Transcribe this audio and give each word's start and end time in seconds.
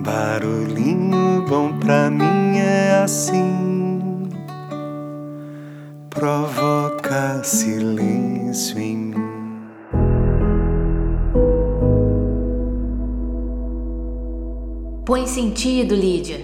Barulhinho 0.00 1.46
bom 1.48 1.78
pra 1.78 2.10
mim 2.10 2.58
é 2.58 3.02
assim, 3.02 4.28
provoca 6.10 7.42
silêncio 7.44 8.78
em 8.78 8.96
mim. 8.96 9.34
Põe 15.06 15.26
sentido, 15.26 15.94
Lídia. 15.94 16.40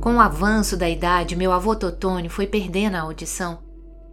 Com 0.00 0.16
o 0.16 0.20
avanço 0.20 0.76
da 0.76 0.88
idade, 0.88 1.34
meu 1.34 1.50
avô 1.50 1.74
Totônio 1.74 2.30
foi 2.30 2.46
perdendo 2.46 2.94
a 2.94 3.00
audição 3.00 3.58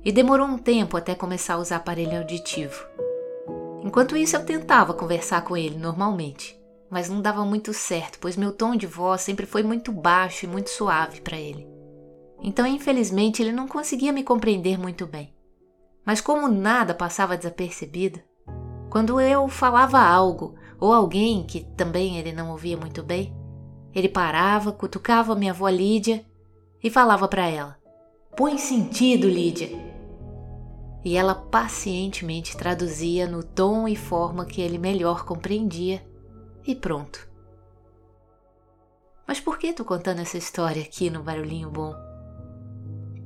e 0.04 0.12
demorou 0.12 0.48
um 0.48 0.58
tempo 0.58 0.98
até 0.98 1.14
começar 1.14 1.54
a 1.54 1.60
usar 1.60 1.76
aparelho 1.76 2.18
auditivo. 2.18 2.93
Enquanto 3.94 4.18
isso, 4.18 4.36
eu 4.36 4.44
tentava 4.44 4.92
conversar 4.92 5.44
com 5.44 5.56
ele 5.56 5.78
normalmente, 5.78 6.60
mas 6.90 7.10
não 7.10 7.22
dava 7.22 7.46
muito 7.46 7.72
certo, 7.72 8.18
pois 8.18 8.36
meu 8.36 8.52
tom 8.52 8.76
de 8.76 8.88
voz 8.88 9.22
sempre 9.22 9.46
foi 9.46 9.62
muito 9.62 9.92
baixo 9.92 10.46
e 10.46 10.48
muito 10.48 10.72
suave 10.72 11.22
para 11.22 11.38
ele. 11.38 11.68
Então, 12.42 12.66
infelizmente, 12.66 13.40
ele 13.40 13.52
não 13.52 13.68
conseguia 13.68 14.12
me 14.12 14.24
compreender 14.24 14.80
muito 14.80 15.06
bem. 15.06 15.32
Mas 16.04 16.20
como 16.20 16.48
nada 16.48 16.96
passava 16.96 17.38
desapercebido, 17.38 18.20
quando 18.90 19.22
eu 19.22 19.48
falava 19.48 20.00
algo 20.00 20.56
ou 20.80 20.92
alguém 20.92 21.44
que 21.44 21.64
também 21.78 22.18
ele 22.18 22.32
não 22.32 22.50
ouvia 22.50 22.76
muito 22.76 23.04
bem, 23.04 23.32
ele 23.94 24.10
parava, 24.10 24.72
cutucava 24.72 25.36
minha 25.36 25.52
avó 25.52 25.70
Lídia 25.70 26.26
e 26.84 26.90
falava 26.90 27.28
para 27.28 27.48
ela: 27.48 27.78
Põe 28.36 28.58
sentido, 28.58 29.30
Lídia. 29.30 29.93
E 31.04 31.18
ela 31.18 31.36
pacientemente 31.36 32.56
traduzia 32.56 33.28
no 33.28 33.44
tom 33.44 33.88
e 33.88 33.96
forma 33.96 34.46
que 34.46 34.62
ele 34.62 34.78
melhor 34.78 35.26
compreendia, 35.26 36.06
e 36.66 36.74
pronto. 36.74 37.30
Mas 39.28 39.40
por 39.40 39.58
que 39.58 39.74
tô 39.74 39.84
contando 39.84 40.20
essa 40.20 40.38
história 40.38 40.82
aqui 40.82 41.10
no 41.10 41.24
Barulhinho 41.24 41.70
Bom? 41.70 41.94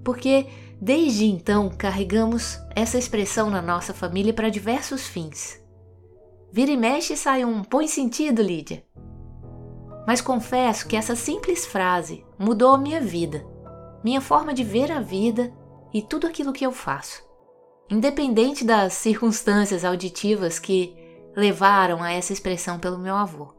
Porque 0.03 0.47
Desde 0.79 1.25
então, 1.25 1.69
carregamos 1.69 2.59
essa 2.75 2.99
expressão 2.99 3.49
na 3.49 3.61
nossa 3.63 3.95
família 3.95 4.31
para 4.31 4.49
diversos 4.49 5.07
fins. 5.07 5.59
Vira 6.51 6.71
e 6.71 6.77
mexe 6.77 7.17
sai 7.17 7.43
um 7.43 7.63
põe 7.63 7.87
sentido, 7.87 8.43
Lídia. 8.43 8.85
Mas 10.05 10.21
confesso 10.21 10.87
que 10.87 10.95
essa 10.95 11.15
simples 11.15 11.65
frase 11.65 12.23
mudou 12.37 12.75
a 12.75 12.77
minha 12.77 13.01
vida, 13.01 13.45
minha 14.03 14.21
forma 14.21 14.53
de 14.53 14.63
ver 14.63 14.91
a 14.91 15.01
vida 15.01 15.51
e 15.91 16.01
tudo 16.01 16.27
aquilo 16.27 16.53
que 16.53 16.65
eu 16.65 16.71
faço. 16.71 17.26
Independente 17.89 18.65
das 18.65 18.93
circunstâncias 18.93 19.85
auditivas 19.85 20.59
que 20.59 20.95
levaram 21.35 22.03
a 22.03 22.11
essa 22.11 22.33
expressão 22.33 22.79
pelo 22.79 22.97
meu 22.97 23.15
avô. 23.15 23.53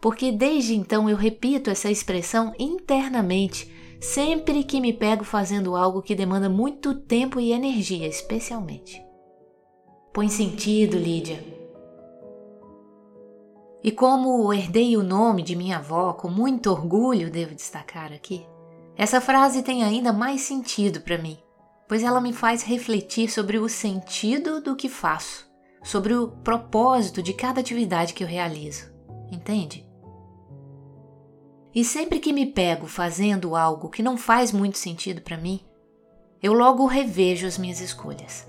Porque 0.00 0.32
desde 0.32 0.74
então 0.74 1.08
eu 1.08 1.16
repito 1.16 1.70
essa 1.70 1.90
expressão 1.90 2.52
internamente 2.58 3.72
sempre 4.00 4.64
que 4.64 4.80
me 4.80 4.92
pego 4.92 5.24
fazendo 5.24 5.76
algo 5.76 6.02
que 6.02 6.14
demanda 6.14 6.48
muito 6.48 6.94
tempo 6.94 7.40
e 7.40 7.52
energia, 7.52 8.06
especialmente. 8.06 9.02
Põe 10.12 10.28
sentido, 10.28 10.96
Lídia. 10.96 11.42
E 13.82 13.90
como 13.90 14.52
herdei 14.52 14.96
o 14.96 15.02
nome 15.02 15.42
de 15.42 15.54
minha 15.54 15.78
avó 15.78 16.12
com 16.12 16.28
muito 16.28 16.70
orgulho, 16.70 17.30
devo 17.30 17.54
destacar 17.54 18.12
aqui, 18.12 18.44
essa 18.96 19.20
frase 19.20 19.62
tem 19.62 19.84
ainda 19.84 20.12
mais 20.12 20.40
sentido 20.40 21.00
para 21.00 21.18
mim, 21.18 21.38
pois 21.88 22.02
ela 22.02 22.20
me 22.20 22.32
faz 22.32 22.62
refletir 22.62 23.30
sobre 23.30 23.58
o 23.58 23.68
sentido 23.68 24.60
do 24.60 24.76
que 24.76 24.88
faço, 24.88 25.46
sobre 25.82 26.14
o 26.14 26.28
propósito 26.28 27.22
de 27.22 27.32
cada 27.32 27.60
atividade 27.60 28.14
que 28.14 28.24
eu 28.24 28.28
realizo. 28.28 28.94
Entende? 29.30 29.86
E 31.74 31.84
sempre 31.84 32.20
que 32.20 32.32
me 32.32 32.46
pego 32.46 32.86
fazendo 32.86 33.54
algo 33.54 33.90
que 33.90 34.02
não 34.02 34.16
faz 34.16 34.50
muito 34.50 34.78
sentido 34.78 35.20
para 35.20 35.36
mim, 35.36 35.60
eu 36.42 36.52
logo 36.52 36.86
revejo 36.86 37.46
as 37.46 37.58
minhas 37.58 37.80
escolhas. 37.80 38.48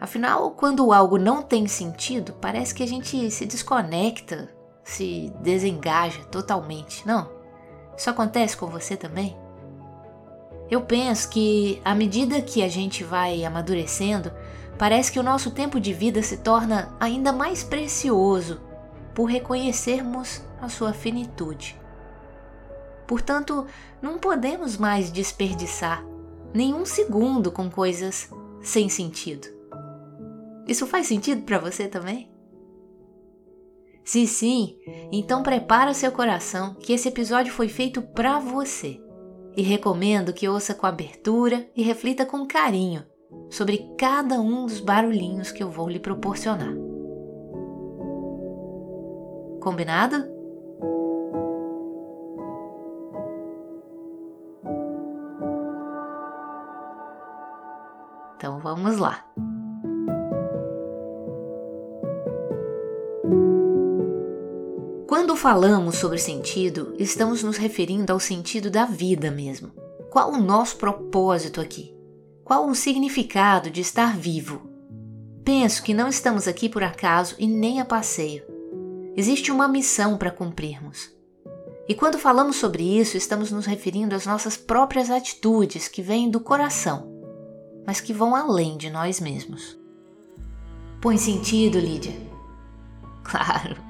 Afinal, 0.00 0.52
quando 0.52 0.92
algo 0.92 1.18
não 1.18 1.42
tem 1.42 1.66
sentido, 1.66 2.32
parece 2.34 2.74
que 2.74 2.82
a 2.82 2.86
gente 2.86 3.30
se 3.30 3.44
desconecta, 3.44 4.48
se 4.84 5.32
desengaja 5.42 6.24
totalmente. 6.24 7.06
Não? 7.06 7.30
Isso 7.96 8.08
acontece 8.08 8.56
com 8.56 8.66
você 8.68 8.96
também? 8.96 9.36
Eu 10.70 10.82
penso 10.82 11.30
que 11.30 11.80
à 11.84 11.94
medida 11.94 12.42
que 12.42 12.62
a 12.62 12.68
gente 12.68 13.02
vai 13.02 13.44
amadurecendo, 13.44 14.30
parece 14.78 15.10
que 15.10 15.18
o 15.18 15.22
nosso 15.22 15.50
tempo 15.50 15.80
de 15.80 15.92
vida 15.92 16.22
se 16.22 16.38
torna 16.38 16.94
ainda 17.00 17.32
mais 17.32 17.64
precioso 17.64 18.60
por 19.14 19.24
reconhecermos 19.24 20.42
a 20.60 20.68
sua 20.68 20.92
finitude. 20.92 21.78
Portanto, 23.06 23.66
não 24.02 24.18
podemos 24.18 24.76
mais 24.76 25.10
desperdiçar 25.10 26.04
nenhum 26.52 26.84
segundo 26.84 27.50
com 27.50 27.70
coisas 27.70 28.30
sem 28.62 28.88
sentido. 28.88 29.48
Isso 30.66 30.86
faz 30.86 31.06
sentido 31.06 31.42
para 31.42 31.58
você 31.58 31.88
também? 31.88 32.30
Se 34.04 34.26
sim, 34.26 34.76
então 35.10 35.42
prepara 35.42 35.94
seu 35.94 36.12
coração 36.12 36.74
que 36.74 36.92
esse 36.92 37.08
episódio 37.08 37.52
foi 37.52 37.68
feito 37.68 38.00
para 38.02 38.38
você. 38.38 39.00
E 39.58 39.62
recomendo 39.62 40.32
que 40.32 40.48
ouça 40.48 40.72
com 40.72 40.86
abertura 40.86 41.68
e 41.74 41.82
reflita 41.82 42.24
com 42.24 42.46
carinho 42.46 43.04
sobre 43.50 43.92
cada 43.98 44.40
um 44.40 44.64
dos 44.64 44.78
barulhinhos 44.78 45.50
que 45.50 45.60
eu 45.60 45.68
vou 45.68 45.88
lhe 45.88 45.98
proporcionar. 45.98 46.72
Combinado? 49.60 50.24
Então 58.36 58.60
vamos 58.60 58.96
lá. 58.96 59.24
Quando 65.28 65.40
falamos 65.40 65.96
sobre 65.96 66.16
sentido, 66.16 66.94
estamos 66.98 67.42
nos 67.42 67.58
referindo 67.58 68.10
ao 68.10 68.18
sentido 68.18 68.70
da 68.70 68.86
vida 68.86 69.30
mesmo. 69.30 69.70
Qual 70.08 70.32
o 70.32 70.38
nosso 70.38 70.76
propósito 70.78 71.60
aqui? 71.60 71.94
Qual 72.42 72.66
o 72.66 72.74
significado 72.74 73.68
de 73.68 73.82
estar 73.82 74.16
vivo? 74.16 74.62
Penso 75.44 75.82
que 75.82 75.92
não 75.92 76.08
estamos 76.08 76.48
aqui 76.48 76.66
por 76.66 76.82
acaso 76.82 77.34
e 77.38 77.46
nem 77.46 77.78
a 77.78 77.84
passeio. 77.84 78.42
Existe 79.14 79.52
uma 79.52 79.68
missão 79.68 80.16
para 80.16 80.30
cumprirmos. 80.30 81.10
E 81.86 81.94
quando 81.94 82.18
falamos 82.18 82.56
sobre 82.56 82.82
isso, 82.82 83.18
estamos 83.18 83.52
nos 83.52 83.66
referindo 83.66 84.14
às 84.14 84.24
nossas 84.24 84.56
próprias 84.56 85.10
atitudes 85.10 85.88
que 85.88 86.00
vêm 86.00 86.30
do 86.30 86.40
coração 86.40 87.18
mas 87.86 88.00
que 88.00 88.14
vão 88.14 88.34
além 88.34 88.78
de 88.78 88.88
nós 88.90 89.20
mesmos. 89.20 89.78
Põe 91.02 91.18
sentido, 91.18 91.78
Lídia? 91.78 92.16
Claro, 93.28 93.87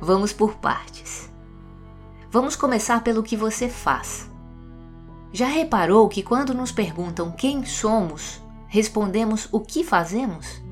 vamos 0.00 0.32
por 0.32 0.56
partes. 0.56 1.32
Vamos 2.30 2.56
começar 2.56 3.02
pelo 3.02 3.22
que 3.22 3.36
você 3.36 3.68
faz. 3.68 4.30
Já 5.32 5.46
reparou 5.46 6.08
que 6.08 6.22
quando 6.22 6.54
nos 6.54 6.72
perguntam 6.72 7.30
quem 7.30 7.64
somos, 7.64 8.40
respondemos 8.66 9.48
o 9.52 9.60
que 9.60 9.84
fazemos? 9.84 10.62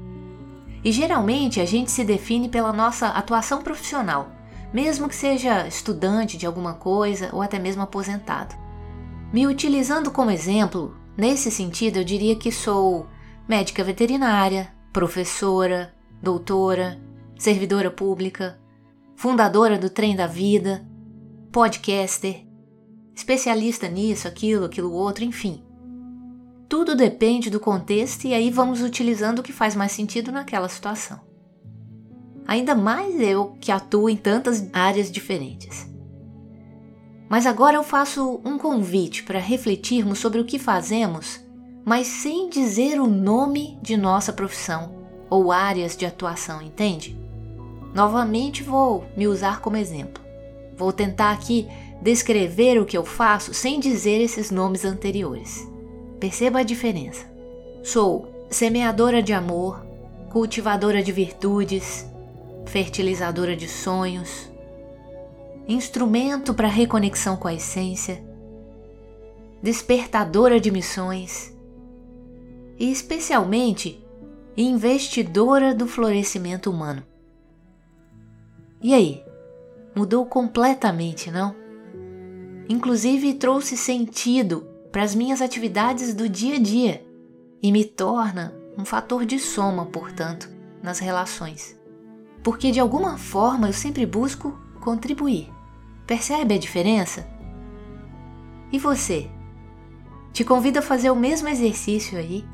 E 0.84 0.92
geralmente 0.92 1.60
a 1.60 1.64
gente 1.64 1.91
se 1.91 2.04
define 2.04 2.48
pela 2.48 2.72
nossa 2.72 3.09
atuação 3.09 3.62
profissional, 3.62 4.31
mesmo 4.72 5.09
que 5.09 5.16
seja 5.16 5.66
estudante 5.66 6.37
de 6.37 6.47
alguma 6.47 6.75
coisa 6.75 7.31
ou 7.32 7.43
até 7.43 7.58
mesmo 7.58 7.82
aposentado. 7.82 8.54
Me 9.32 9.47
utilizando 9.47 10.10
como 10.10 10.31
exemplo, 10.31 10.94
Nesse 11.16 11.50
sentido, 11.50 11.97
eu 11.97 12.04
diria 12.04 12.37
que 12.37 12.53
sou 12.53 13.06
médica 13.48 13.82
veterinária, 13.82 14.70
professora, 14.93 15.94
doutora, 16.22 17.00
servidora 17.38 17.90
pública, 17.90 18.61
fundadora 19.16 19.78
do 19.78 19.88
Trem 19.88 20.14
da 20.14 20.26
Vida, 20.26 20.86
podcaster, 21.50 22.46
especialista 23.14 23.88
nisso, 23.88 24.28
aquilo, 24.28 24.66
aquilo 24.66 24.92
outro, 24.92 25.24
enfim. 25.24 25.64
Tudo 26.68 26.94
depende 26.94 27.48
do 27.48 27.58
contexto 27.58 28.26
e 28.26 28.34
aí 28.34 28.50
vamos 28.50 28.82
utilizando 28.82 29.38
o 29.38 29.42
que 29.42 29.52
faz 29.52 29.74
mais 29.74 29.92
sentido 29.92 30.30
naquela 30.30 30.68
situação. 30.68 31.18
Ainda 32.46 32.74
mais 32.74 33.18
eu 33.18 33.56
que 33.58 33.72
atuo 33.72 34.10
em 34.10 34.16
tantas 34.16 34.68
áreas 34.72 35.10
diferentes. 35.10 35.88
Mas 37.28 37.46
agora 37.46 37.76
eu 37.76 37.82
faço 37.82 38.40
um 38.44 38.58
convite 38.58 39.22
para 39.22 39.38
refletirmos 39.38 40.18
sobre 40.18 40.40
o 40.40 40.44
que 40.44 40.58
fazemos, 40.58 41.40
mas 41.84 42.06
sem 42.06 42.50
dizer 42.50 43.00
o 43.00 43.06
nome 43.06 43.78
de 43.80 43.96
nossa 43.96 44.32
profissão 44.32 44.94
ou 45.30 45.50
áreas 45.50 45.96
de 45.96 46.04
atuação, 46.04 46.60
entende? 46.60 47.25
Novamente 47.96 48.62
vou 48.62 49.06
me 49.16 49.26
usar 49.26 49.62
como 49.62 49.78
exemplo. 49.78 50.22
Vou 50.76 50.93
tentar 50.93 51.31
aqui 51.31 51.66
descrever 52.02 52.78
o 52.78 52.84
que 52.84 52.94
eu 52.94 53.06
faço 53.06 53.54
sem 53.54 53.81
dizer 53.81 54.20
esses 54.20 54.50
nomes 54.50 54.84
anteriores. 54.84 55.66
Perceba 56.20 56.58
a 56.58 56.62
diferença. 56.62 57.25
Sou 57.82 58.46
semeadora 58.50 59.22
de 59.22 59.32
amor, 59.32 59.82
cultivadora 60.31 61.02
de 61.02 61.10
virtudes, 61.10 62.06
fertilizadora 62.66 63.56
de 63.56 63.66
sonhos, 63.66 64.52
instrumento 65.66 66.52
para 66.52 66.69
reconexão 66.69 67.34
com 67.34 67.49
a 67.49 67.54
essência, 67.54 68.22
despertadora 69.62 70.60
de 70.60 70.70
missões 70.70 71.50
e, 72.78 72.92
especialmente, 72.92 74.04
investidora 74.54 75.75
do 75.75 75.87
florescimento 75.87 76.70
humano. 76.70 77.02
E 78.82 78.94
aí? 78.94 79.25
Mudou 79.94 80.26
completamente, 80.26 81.31
não? 81.31 81.55
Inclusive 82.69 83.34
trouxe 83.34 83.76
sentido 83.76 84.67
para 84.93 85.02
as 85.02 85.14
minhas 85.14 85.40
atividades 85.40 86.14
do 86.14 86.28
dia 86.28 86.56
a 86.56 86.58
dia 86.58 87.06
e 87.62 87.73
me 87.73 87.84
torna 87.84 88.55
um 88.76 88.84
fator 88.84 89.25
de 89.25 89.38
soma, 89.38 89.87
portanto, 89.87 90.49
nas 90.82 90.99
relações. 90.99 91.78
Porque 92.43 92.70
de 92.70 92.78
alguma 92.81 93.17
forma 93.17 93.69
eu 93.69 93.73
sempre 93.73 94.05
busco 94.05 94.58
contribuir. 94.81 95.50
Percebe 96.06 96.55
a 96.55 96.58
diferença? 96.58 97.26
E 98.70 98.78
você? 98.78 99.31
Te 100.32 100.44
convido 100.44 100.78
a 100.81 100.82
fazer 100.82 101.11
o 101.11 101.17
mesmo 101.17 101.49
exercício 101.49 102.19
aí 102.19 102.44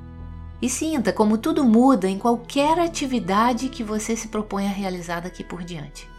e 0.60 0.68
sinta 0.68 1.12
como 1.12 1.36
tudo 1.36 1.64
muda 1.64 2.08
em 2.08 2.18
qualquer 2.18 2.78
atividade 2.78 3.68
que 3.68 3.82
você 3.82 4.14
se 4.14 4.28
propõe 4.28 4.66
a 4.66 4.70
realizar 4.70 5.20
daqui 5.20 5.42
por 5.42 5.64
diante. 5.64 6.11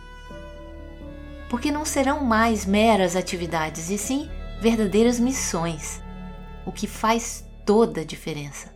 Porque 1.54 1.72
não 1.72 1.86
serão 1.86 2.24
mais 2.24 2.66
meras 2.66 3.16
atividades, 3.16 3.92
e 3.92 3.98
sim 4.00 4.28
verdadeiras 4.60 5.20
missões, 5.20 6.02
o 6.66 6.72
que 6.72 6.88
faz 6.88 7.46
toda 7.64 8.02
a 8.02 8.04
diferença. 8.04 8.74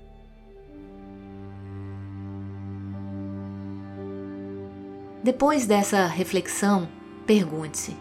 Depois 5.23 5.65
dessa 5.65 6.05
reflexão, 6.05 6.87
pergunte-se: 7.25 7.97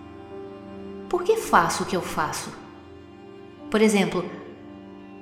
por 1.08 1.24
que 1.24 1.38
faço 1.38 1.84
o 1.84 1.86
que 1.86 1.96
eu 1.96 2.02
faço? 2.02 2.52
Por 3.70 3.80
exemplo, 3.80 4.26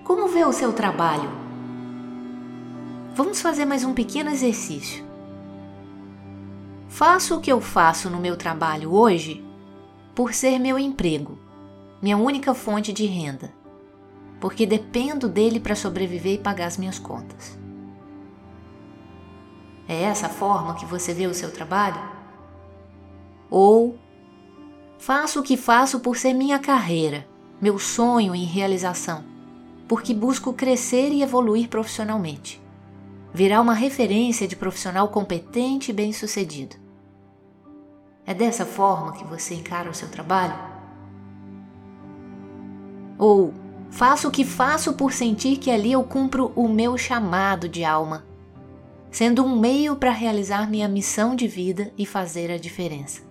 como 0.02 0.26
vê 0.26 0.44
o 0.44 0.52
seu 0.52 0.72
trabalho? 0.72 1.30
Vamos 3.14 3.40
fazer 3.40 3.66
mais 3.66 3.84
um 3.84 3.94
pequeno 3.94 4.30
exercício. 4.30 5.04
Faço 6.88 7.36
o 7.36 7.40
que 7.40 7.52
eu 7.52 7.60
faço 7.60 8.10
no 8.10 8.18
meu 8.18 8.36
trabalho 8.36 8.92
hoje 8.92 9.43
por 10.14 10.32
ser 10.32 10.58
meu 10.58 10.78
emprego, 10.78 11.38
minha 12.00 12.16
única 12.16 12.54
fonte 12.54 12.92
de 12.92 13.04
renda, 13.04 13.52
porque 14.40 14.64
dependo 14.64 15.28
dele 15.28 15.58
para 15.58 15.74
sobreviver 15.74 16.34
e 16.34 16.38
pagar 16.38 16.66
as 16.66 16.76
minhas 16.76 16.98
contas. 16.98 17.58
É 19.88 20.02
essa 20.02 20.28
forma 20.28 20.76
que 20.76 20.86
você 20.86 21.12
vê 21.12 21.26
o 21.26 21.34
seu 21.34 21.50
trabalho? 21.50 22.00
Ou 23.50 23.98
faço 24.98 25.40
o 25.40 25.42
que 25.42 25.56
faço 25.56 26.00
por 26.00 26.16
ser 26.16 26.32
minha 26.32 26.58
carreira, 26.58 27.26
meu 27.60 27.78
sonho 27.78 28.34
em 28.34 28.44
realização, 28.44 29.24
porque 29.88 30.14
busco 30.14 30.52
crescer 30.52 31.10
e 31.10 31.22
evoluir 31.22 31.68
profissionalmente. 31.68 32.62
Virar 33.32 33.60
uma 33.60 33.74
referência 33.74 34.46
de 34.46 34.54
profissional 34.54 35.08
competente 35.08 35.90
e 35.90 35.94
bem-sucedido. 35.94 36.83
É 38.26 38.32
dessa 38.32 38.64
forma 38.64 39.12
que 39.12 39.24
você 39.24 39.54
encara 39.54 39.90
o 39.90 39.94
seu 39.94 40.08
trabalho? 40.08 40.58
Ou 43.18 43.54
faço 43.90 44.28
o 44.28 44.30
que 44.30 44.44
faço 44.44 44.94
por 44.94 45.12
sentir 45.12 45.58
que 45.58 45.70
ali 45.70 45.92
eu 45.92 46.02
cumpro 46.02 46.52
o 46.56 46.68
meu 46.68 46.96
chamado 46.96 47.68
de 47.68 47.84
alma 47.84 48.24
sendo 49.14 49.44
um 49.44 49.56
meio 49.56 49.94
para 49.94 50.10
realizar 50.10 50.68
minha 50.68 50.88
missão 50.88 51.36
de 51.36 51.46
vida 51.46 51.92
e 51.96 52.04
fazer 52.04 52.50
a 52.50 52.58
diferença. 52.58 53.22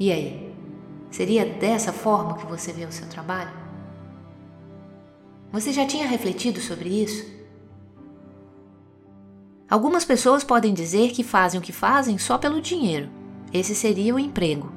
E 0.00 0.10
aí? 0.10 0.50
Seria 1.10 1.44
dessa 1.44 1.92
forma 1.92 2.38
que 2.38 2.46
você 2.46 2.72
vê 2.72 2.86
o 2.86 2.92
seu 2.92 3.06
trabalho? 3.06 3.52
Você 5.52 5.74
já 5.74 5.86
tinha 5.86 6.06
refletido 6.06 6.58
sobre 6.58 6.88
isso? 6.88 7.37
Algumas 9.70 10.02
pessoas 10.02 10.42
podem 10.42 10.72
dizer 10.72 11.10
que 11.10 11.22
fazem 11.22 11.60
o 11.60 11.62
que 11.62 11.72
fazem 11.72 12.16
só 12.16 12.38
pelo 12.38 12.60
dinheiro. 12.60 13.10
Esse 13.52 13.74
seria 13.74 14.14
o 14.14 14.18
emprego. 14.18 14.72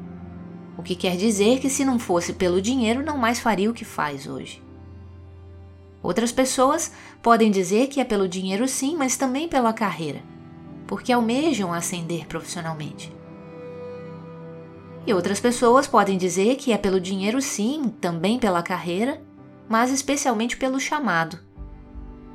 O 0.77 0.83
que 0.83 0.95
quer 0.95 1.15
dizer 1.15 1.59
que 1.59 1.69
se 1.69 1.85
não 1.85 1.97
fosse 1.97 2.33
pelo 2.33 2.61
dinheiro, 2.61 3.01
não 3.01 3.17
mais 3.17 3.39
faria 3.39 3.69
o 3.69 3.73
que 3.73 3.85
faz 3.85 4.27
hoje. 4.27 4.61
Outras 6.03 6.31
pessoas 6.31 6.91
podem 7.21 7.49
dizer 7.49 7.87
que 7.87 8.01
é 8.01 8.03
pelo 8.03 8.27
dinheiro 8.27 8.67
sim, 8.67 8.97
mas 8.97 9.15
também 9.15 9.47
pela 9.47 9.71
carreira, 9.71 10.21
porque 10.87 11.13
almejam 11.13 11.71
ascender 11.71 12.27
profissionalmente. 12.27 13.13
E 15.07 15.13
outras 15.13 15.39
pessoas 15.39 15.87
podem 15.87 16.17
dizer 16.17 16.57
que 16.57 16.73
é 16.73 16.77
pelo 16.77 16.99
dinheiro 16.99 17.41
sim, 17.41 17.93
também 18.01 18.37
pela 18.37 18.61
carreira, 18.61 19.21
mas 19.69 19.89
especialmente 19.89 20.57
pelo 20.57 20.79
chamado. 20.79 21.39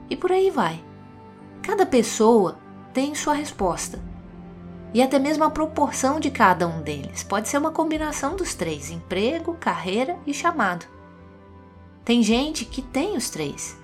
E 0.08 0.16
por 0.16 0.32
aí 0.32 0.50
vai. 0.50 0.80
Cada 1.86 1.98
pessoa 1.98 2.58
tem 2.92 3.14
sua 3.14 3.32
resposta. 3.32 4.00
E 4.92 5.00
até 5.00 5.20
mesmo 5.20 5.44
a 5.44 5.50
proporção 5.50 6.18
de 6.18 6.32
cada 6.32 6.66
um 6.66 6.82
deles. 6.82 7.22
Pode 7.22 7.48
ser 7.48 7.58
uma 7.58 7.70
combinação 7.70 8.34
dos 8.34 8.54
três: 8.54 8.90
emprego, 8.90 9.54
carreira 9.54 10.18
e 10.26 10.34
chamado. 10.34 10.84
Tem 12.04 12.24
gente 12.24 12.64
que 12.64 12.82
tem 12.82 13.16
os 13.16 13.30
três. 13.30 13.78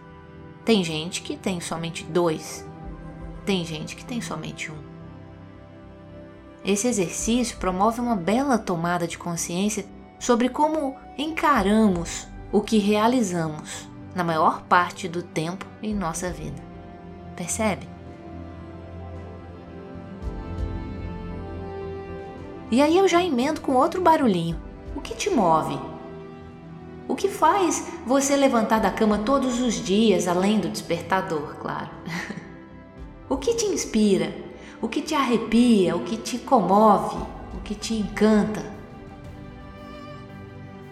Tem 0.64 0.82
gente 0.82 1.22
que 1.22 1.36
tem 1.36 1.60
somente 1.60 2.02
dois. 2.02 2.66
Tem 3.46 3.64
gente 3.64 3.94
que 3.94 4.04
tem 4.04 4.20
somente 4.20 4.72
um. 4.72 4.78
Esse 6.64 6.88
exercício 6.88 7.56
promove 7.58 8.00
uma 8.00 8.16
bela 8.16 8.58
tomada 8.58 9.06
de 9.06 9.16
consciência 9.16 9.86
sobre 10.18 10.48
como 10.48 10.96
encaramos 11.16 12.26
o 12.50 12.60
que 12.60 12.78
realizamos 12.78 13.88
na 14.12 14.24
maior 14.24 14.62
parte 14.62 15.06
do 15.06 15.22
tempo 15.22 15.64
em 15.80 15.94
nossa 15.94 16.32
vida. 16.32 16.60
Percebe? 17.36 17.91
E 22.72 22.80
aí 22.80 22.96
eu 22.96 23.06
já 23.06 23.22
emendo 23.22 23.60
com 23.60 23.74
outro 23.74 24.00
barulhinho. 24.00 24.58
O 24.96 25.00
que 25.02 25.14
te 25.14 25.28
move? 25.28 25.78
O 27.06 27.14
que 27.14 27.28
faz 27.28 27.86
você 28.06 28.34
levantar 28.34 28.80
da 28.80 28.90
cama 28.90 29.18
todos 29.18 29.60
os 29.60 29.74
dias, 29.74 30.26
além 30.26 30.58
do 30.58 30.70
despertador, 30.70 31.54
claro? 31.56 31.90
o 33.28 33.36
que 33.36 33.52
te 33.52 33.66
inspira? 33.66 34.34
O 34.80 34.88
que 34.88 35.02
te 35.02 35.14
arrepia? 35.14 35.94
O 35.94 36.02
que 36.02 36.16
te 36.16 36.38
comove? 36.38 37.18
O 37.52 37.60
que 37.62 37.74
te 37.74 37.92
encanta? 37.92 38.64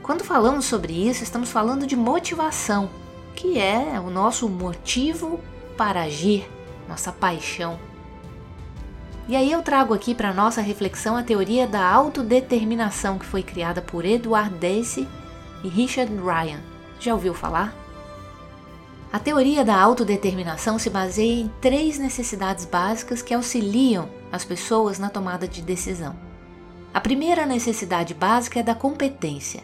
Quando 0.02 0.22
falamos 0.22 0.66
sobre 0.66 0.92
isso, 0.92 1.22
estamos 1.22 1.50
falando 1.50 1.87
de 1.87 1.96
motivação, 1.96 2.90
que 3.34 3.58
é 3.58 3.99
o 3.99 4.10
nosso 4.10 4.50
motivo 4.50 5.40
para 5.78 6.02
agir, 6.02 6.46
nossa 6.87 7.10
paixão. 7.10 7.78
E 9.30 9.37
aí 9.37 9.52
eu 9.52 9.62
trago 9.62 9.94
aqui 9.94 10.12
para 10.12 10.34
nossa 10.34 10.60
reflexão 10.60 11.16
a 11.16 11.22
teoria 11.22 11.64
da 11.64 11.88
autodeterminação 11.88 13.16
que 13.16 13.25
foi 13.25 13.44
criada 13.44 13.80
por 13.80 14.04
Edward 14.04 14.52
Deci 14.56 15.06
e 15.62 15.68
Richard 15.68 16.12
Ryan. 16.16 16.58
Já 16.99 17.14
ouviu 17.14 17.32
falar? 17.32 17.72
A 19.12 19.20
teoria 19.20 19.64
da 19.64 19.80
autodeterminação 19.80 20.80
se 20.80 20.90
baseia 20.90 21.42
em 21.42 21.50
três 21.60 21.96
necessidades 21.96 22.64
básicas 22.64 23.22
que 23.22 23.32
auxiliam 23.32 24.08
as 24.32 24.44
pessoas 24.44 24.99
na 24.99 25.08
tomada 25.08 25.46
de 25.46 25.62
decisão. 25.62 26.16
A 26.92 27.00
primeira 27.00 27.46
necessidade 27.46 28.14
básica 28.14 28.58
é 28.58 28.64
da 28.64 28.75
competência, 28.75 29.62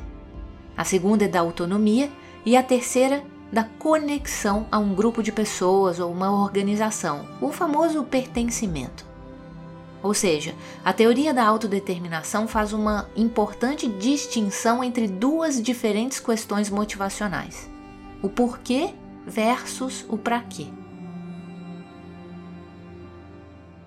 a 0.77 0.85
segunda 0.85 1.25
é 1.25 1.29
da 1.29 1.41
autonomia 1.41 2.09
e 2.45 2.57
a 2.57 2.63
terceira 2.63 3.21
da 3.51 3.65
conexão 3.65 4.69
a 4.71 4.79
um 4.79 4.95
grupo 4.95 5.25
de 5.25 5.33
pessoas 5.33 5.99
ou 5.99 6.13
uma 6.13 6.31
organização, 6.31 7.27
o 7.41 7.51
famoso 7.51 8.05
pertencimento. 8.05 9.06
Ou 10.07 10.15
seja, 10.15 10.55
a 10.85 10.93
teoria 10.93 11.35
da 11.35 11.45
autodeterminação 11.45 12.47
faz 12.47 12.73
uma 12.73 13.11
importante 13.17 13.89
distinção 13.89 14.85
entre 14.85 15.09
duas 15.09 15.61
diferentes 15.61 16.21
questões 16.21 16.71
motivacionais: 16.71 17.69
o 18.23 18.29
porquê 18.29 18.95
versus 19.27 20.07
o 20.09 20.17
para 20.17 20.39
quê. 20.43 20.69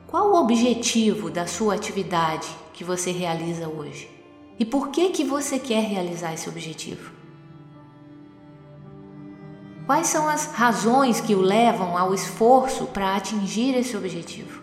Qual 0.08 0.34
o 0.34 0.42
objetivo 0.42 1.30
da 1.30 1.48
sua 1.48 1.76
atividade 1.76 2.50
que 2.74 2.84
você 2.84 3.12
realiza 3.12 3.70
hoje? 3.70 4.10
E 4.60 4.66
por 4.66 4.90
que 4.90 5.12
que 5.12 5.24
você 5.24 5.58
quer 5.58 5.86
realizar 5.86 6.34
esse 6.34 6.50
objetivo? 6.50 7.14
Quais 9.86 10.08
são 10.08 10.28
as 10.28 10.48
razões 10.48 11.22
que 11.22 11.34
o 11.34 11.40
levam 11.40 11.98
ao 11.98 12.14
esforço 12.14 12.88
para 12.88 13.16
atingir 13.16 13.74
esse 13.74 13.96
objetivo? 13.96 14.59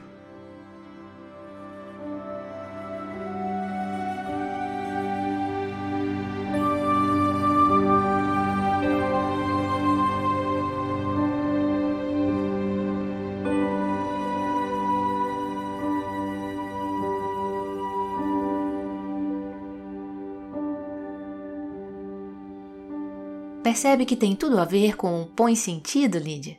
Percebe 23.77 24.07
que 24.07 24.17
tem 24.17 24.35
tudo 24.35 24.59
a 24.59 24.65
ver 24.65 24.97
com 24.97 25.21
o 25.21 25.27
põe 25.27 25.55
sentido, 25.55 26.17
Lídia? 26.17 26.57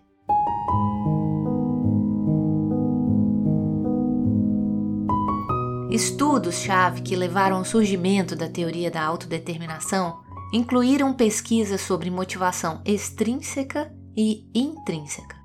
Estudos-chave 5.89 7.01
que 7.01 7.15
levaram 7.15 7.57
ao 7.57 7.65
surgimento 7.65 8.35
da 8.35 8.47
teoria 8.47 8.91
da 8.91 9.01
autodeterminação 9.01 10.19
incluíram 10.53 11.11
pesquisas 11.11 11.81
sobre 11.81 12.11
motivação 12.11 12.83
extrínseca 12.85 13.91
e 14.15 14.47
intrínseca. 14.53 15.37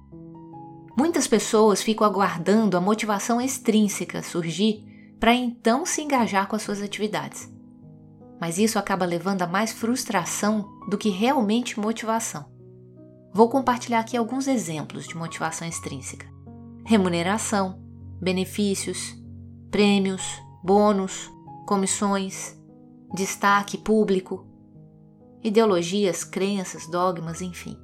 Muitas 0.95 1.27
pessoas 1.27 1.83
ficam 1.83 2.07
aguardando 2.07 2.77
a 2.77 2.83
motivação 2.83 3.41
extrínseca 3.41 4.23
surgir 4.23 4.85
para 5.19 5.33
então 5.35 5.87
se 5.87 6.03
engajar 6.03 6.47
com 6.49 6.55
as 6.55 6.61
suas 6.61 6.83
atividades. 6.83 7.51
Mas 8.43 8.59
isso 8.59 8.77
acaba 8.77 9.05
levando 9.07 9.43
a 9.43 9.47
mais 9.47 9.71
frustração 9.71 10.69
do 10.89 10.99
que 10.99 11.11
realmente 11.11 11.79
motivação. 11.79 12.45
Vou 13.33 13.49
compartilhar 13.49 14.01
aqui 14.01 14.17
alguns 14.17 14.49
exemplos 14.49 15.07
de 15.07 15.17
motivação 15.17 15.69
extrínseca: 15.69 16.27
remuneração, 16.85 17.81
benefícios, 18.21 19.17
prêmios, 19.71 20.43
bônus, 20.61 21.31
comissões, 21.69 22.61
destaque 23.15 23.79
público, 23.79 24.45
ideologias, 25.41 26.25
crenças, 26.25 26.89
dogmas, 26.89 27.41
enfim. 27.43 27.79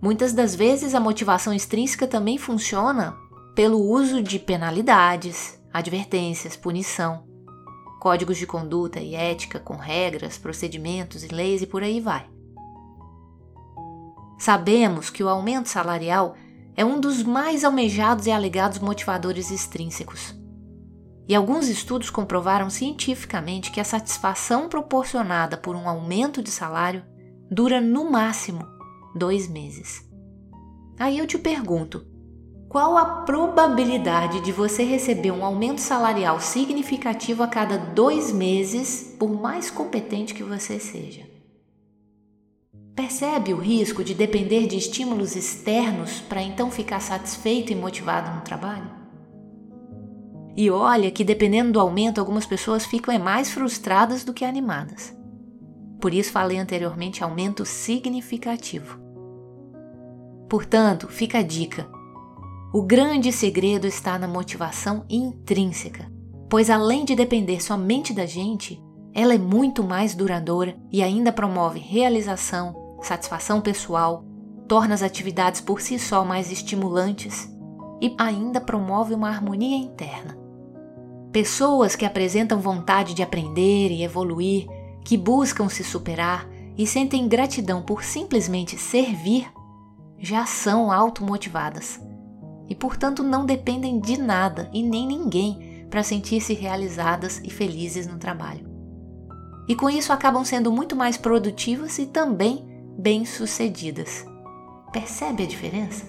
Muitas 0.00 0.32
das 0.32 0.54
vezes 0.54 0.94
a 0.94 1.00
motivação 1.00 1.52
extrínseca 1.52 2.06
também 2.06 2.38
funciona 2.38 3.14
pelo 3.54 3.82
uso 3.82 4.22
de 4.22 4.38
penalidades, 4.38 5.60
advertências, 5.70 6.56
punição, 6.56 7.27
códigos 7.98 8.36
de 8.36 8.46
conduta 8.46 9.00
e 9.00 9.14
ética 9.14 9.58
com 9.58 9.76
regras, 9.76 10.38
procedimentos 10.38 11.24
e 11.24 11.28
leis 11.28 11.62
e 11.62 11.66
por 11.66 11.82
aí 11.82 12.00
vai. 12.00 12.26
Sabemos 14.38 15.10
que 15.10 15.22
o 15.22 15.28
aumento 15.28 15.68
salarial 15.68 16.36
é 16.76 16.84
um 16.84 17.00
dos 17.00 17.24
mais 17.24 17.64
almejados 17.64 18.26
e 18.26 18.30
alegados 18.30 18.78
motivadores 18.78 19.50
extrínsecos. 19.50 20.32
E 21.26 21.34
alguns 21.34 21.68
estudos 21.68 22.08
comprovaram 22.08 22.70
cientificamente 22.70 23.70
que 23.70 23.80
a 23.80 23.84
satisfação 23.84 24.68
proporcionada 24.68 25.56
por 25.56 25.74
um 25.74 25.88
aumento 25.88 26.40
de 26.40 26.50
salário 26.50 27.04
dura 27.50 27.80
no 27.80 28.10
máximo 28.10 28.64
dois 29.14 29.48
meses. 29.48 30.08
Aí 30.98 31.18
eu 31.18 31.26
te 31.26 31.36
pergunto: 31.36 32.06
qual 32.68 32.98
a 32.98 33.22
probabilidade 33.22 34.42
de 34.42 34.52
você 34.52 34.82
receber 34.82 35.30
um 35.30 35.44
aumento 35.44 35.80
salarial 35.80 36.38
significativo 36.38 37.42
a 37.42 37.48
cada 37.48 37.78
dois 37.78 38.30
meses, 38.30 39.16
por 39.18 39.30
mais 39.30 39.70
competente 39.70 40.34
que 40.34 40.42
você 40.42 40.78
seja? 40.78 41.26
Percebe 42.94 43.54
o 43.54 43.58
risco 43.58 44.04
de 44.04 44.12
depender 44.12 44.66
de 44.66 44.76
estímulos 44.76 45.34
externos 45.34 46.20
para 46.20 46.42
então 46.42 46.70
ficar 46.70 47.00
satisfeito 47.00 47.72
e 47.72 47.76
motivado 47.76 48.34
no 48.34 48.42
trabalho? 48.42 48.90
E 50.54 50.68
olha 50.70 51.10
que 51.10 51.24
dependendo 51.24 51.72
do 51.72 51.80
aumento, 51.80 52.18
algumas 52.18 52.44
pessoas 52.44 52.84
ficam 52.84 53.14
é 53.14 53.18
mais 53.18 53.50
frustradas 53.50 54.24
do 54.24 54.34
que 54.34 54.44
animadas. 54.44 55.16
Por 56.00 56.12
isso 56.12 56.32
falei 56.32 56.58
anteriormente 56.58 57.22
aumento 57.22 57.64
significativo. 57.64 58.98
Portanto, 60.48 61.06
fica 61.08 61.38
a 61.38 61.42
dica. 61.42 61.97
O 62.70 62.82
grande 62.82 63.32
segredo 63.32 63.86
está 63.86 64.18
na 64.18 64.28
motivação 64.28 65.02
intrínseca, 65.08 66.12
pois 66.50 66.68
além 66.68 67.02
de 67.02 67.16
depender 67.16 67.62
somente 67.62 68.12
da 68.12 68.26
gente, 68.26 68.78
ela 69.14 69.32
é 69.32 69.38
muito 69.38 69.82
mais 69.82 70.14
duradoura 70.14 70.76
e 70.92 71.02
ainda 71.02 71.32
promove 71.32 71.78
realização, 71.78 72.98
satisfação 73.00 73.62
pessoal, 73.62 74.22
torna 74.68 74.94
as 74.94 75.02
atividades 75.02 75.62
por 75.62 75.80
si 75.80 75.98
só 75.98 76.26
mais 76.26 76.52
estimulantes 76.52 77.50
e 78.02 78.14
ainda 78.18 78.60
promove 78.60 79.14
uma 79.14 79.30
harmonia 79.30 79.78
interna. 79.78 80.36
Pessoas 81.32 81.96
que 81.96 82.04
apresentam 82.04 82.60
vontade 82.60 83.14
de 83.14 83.22
aprender 83.22 83.90
e 83.90 84.04
evoluir, 84.04 84.66
que 85.06 85.16
buscam 85.16 85.70
se 85.70 85.82
superar 85.82 86.46
e 86.76 86.86
sentem 86.86 87.28
gratidão 87.28 87.80
por 87.80 88.04
simplesmente 88.04 88.76
servir, 88.76 89.50
já 90.18 90.44
são 90.44 90.92
automotivadas 90.92 92.06
e, 92.68 92.74
portanto, 92.74 93.22
não 93.22 93.46
dependem 93.46 93.98
de 93.98 94.18
nada 94.18 94.68
e 94.72 94.82
nem 94.82 95.06
ninguém 95.06 95.86
para 95.88 96.02
sentir-se 96.02 96.52
realizadas 96.52 97.40
e 97.42 97.50
felizes 97.50 98.06
no 98.06 98.18
trabalho. 98.18 98.68
E 99.66 99.74
com 99.74 99.88
isso 99.88 100.12
acabam 100.12 100.44
sendo 100.44 100.70
muito 100.70 100.94
mais 100.94 101.16
produtivas 101.16 101.98
e 101.98 102.06
também 102.06 102.66
bem-sucedidas. 102.98 104.24
Percebe 104.92 105.42
a 105.42 105.46
diferença? 105.46 106.06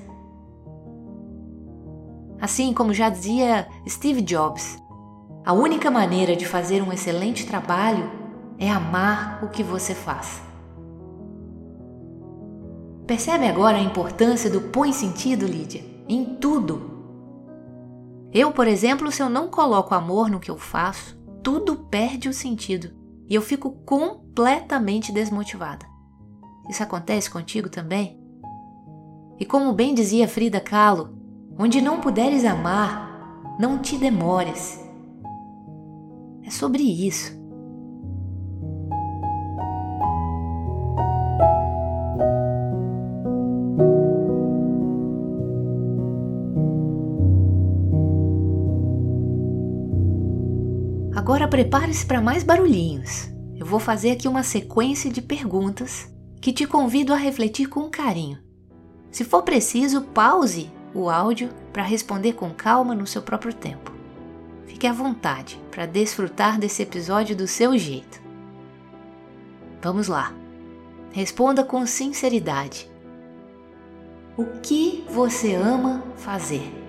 Assim 2.41 2.73
como 2.73 2.93
já 2.93 3.09
dizia 3.09 3.67
Steve 3.87 4.21
Jobs, 4.21 4.77
a 5.45 5.51
única 5.51 5.91
maneira 5.91 6.35
de 6.35 6.45
fazer 6.45 6.81
um 6.81 6.93
excelente 6.93 7.45
trabalho 7.45 8.09
é 8.57 8.69
amar 8.69 9.43
o 9.43 9.49
que 9.49 9.63
você 9.63 9.93
faz. 9.93 10.41
Percebe 13.05 13.47
agora 13.47 13.77
a 13.77 13.81
importância 13.81 14.49
do 14.49 14.61
põe 14.61 14.93
sentido, 14.93 15.45
Lídia? 15.45 15.88
Em 16.09 16.25
tudo. 16.25 16.81
Eu, 18.33 18.51
por 18.51 18.67
exemplo, 18.67 19.11
se 19.11 19.21
eu 19.21 19.29
não 19.29 19.47
coloco 19.47 19.93
amor 19.93 20.27
no 20.27 20.39
que 20.39 20.49
eu 20.49 20.57
faço, 20.57 21.15
tudo 21.43 21.75
perde 21.75 22.27
o 22.27 22.33
sentido 22.33 22.89
e 23.29 23.35
eu 23.35 23.43
fico 23.43 23.69
completamente 23.85 25.11
desmotivada. 25.11 25.85
Isso 26.67 26.81
acontece 26.81 27.29
contigo 27.29 27.69
também? 27.69 28.19
E 29.39 29.45
como 29.45 29.71
bem 29.71 29.93
dizia 29.93 30.27
Frida 30.27 30.59
Kahlo, 30.59 31.15
onde 31.59 31.79
não 31.79 32.01
puderes 32.01 32.43
amar, 32.43 33.55
não 33.59 33.77
te 33.77 33.95
demores. 33.95 34.83
É 36.43 36.49
sobre 36.49 36.81
isso. 36.81 37.38
Agora 51.39 51.51
prepare-se 51.51 52.05
para 52.05 52.19
mais 52.19 52.43
barulhinhos. 52.43 53.29
Eu 53.55 53.65
vou 53.65 53.79
fazer 53.79 54.11
aqui 54.11 54.27
uma 54.27 54.43
sequência 54.43 55.09
de 55.09 55.21
perguntas 55.21 56.13
que 56.41 56.51
te 56.51 56.67
convido 56.67 57.13
a 57.13 57.15
refletir 57.15 57.69
com 57.69 57.89
carinho. 57.89 58.37
Se 59.09 59.23
for 59.23 59.41
preciso, 59.43 60.01
pause 60.01 60.69
o 60.93 61.09
áudio 61.09 61.49
para 61.71 61.81
responder 61.81 62.33
com 62.33 62.49
calma 62.49 62.93
no 62.93 63.07
seu 63.07 63.21
próprio 63.21 63.53
tempo. 63.53 63.93
Fique 64.65 64.85
à 64.85 64.91
vontade 64.91 65.57
para 65.71 65.85
desfrutar 65.85 66.59
desse 66.59 66.83
episódio 66.83 67.37
do 67.37 67.47
seu 67.47 67.77
jeito. 67.77 68.21
Vamos 69.81 70.09
lá. 70.09 70.33
Responda 71.13 71.63
com 71.63 71.85
sinceridade. 71.85 72.91
O 74.35 74.43
que 74.61 75.05
você 75.09 75.55
ama 75.55 76.03
fazer? 76.17 76.88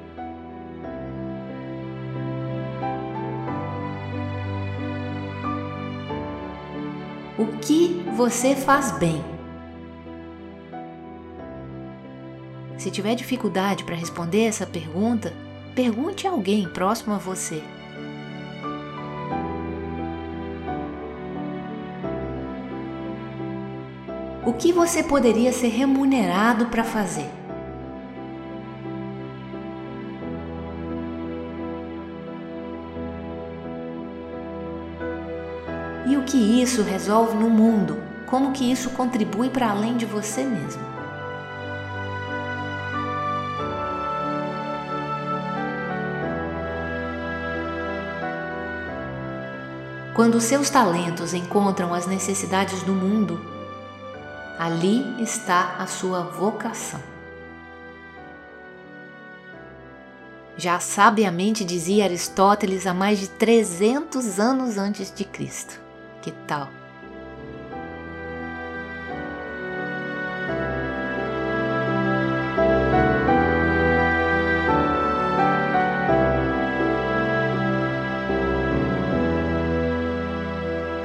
O 7.41 7.47
que 7.57 8.05
você 8.15 8.55
faz 8.55 8.93
bem? 8.93 9.25
Se 12.77 12.91
tiver 12.91 13.15
dificuldade 13.15 13.83
para 13.83 13.97
responder 13.97 14.45
essa 14.45 14.67
pergunta, 14.67 15.33
pergunte 15.75 16.27
a 16.27 16.33
alguém 16.33 16.69
próximo 16.69 17.15
a 17.15 17.17
você. 17.17 17.63
O 24.45 24.53
que 24.53 24.71
você 24.71 25.03
poderia 25.03 25.51
ser 25.51 25.69
remunerado 25.69 26.67
para 26.67 26.85
fazer? 26.85 27.40
Que 36.31 36.63
isso 36.63 36.85
resolve 36.85 37.37
no 37.37 37.51
mundo? 37.51 38.01
Como 38.25 38.53
que 38.53 38.71
isso 38.71 38.91
contribui 38.91 39.51
para 39.51 39.71
além 39.71 39.97
de 39.97 40.07
você 40.07 40.45
mesmo? 40.45 40.81
Quando 50.15 50.41
seus 50.41 50.71
talentos 50.71 51.35
encontram 51.35 51.93
as 51.93 52.07
necessidades 52.07 52.81
do 52.85 52.93
mundo, 52.93 53.45
ali 54.57 55.21
está 55.21 55.77
a 55.81 55.87
sua 55.89 56.23
vocação. 56.23 57.01
Já 60.57 60.79
sabiamente 60.79 61.65
dizia 61.65 62.05
Aristóteles 62.05 62.87
há 62.87 62.95
mais 62.95 63.19
de 63.19 63.29
300 63.31 64.39
anos 64.39 64.77
antes 64.77 65.13
de 65.13 65.25
Cristo. 65.25 65.90
Que 66.23 66.33
tal? 66.47 66.69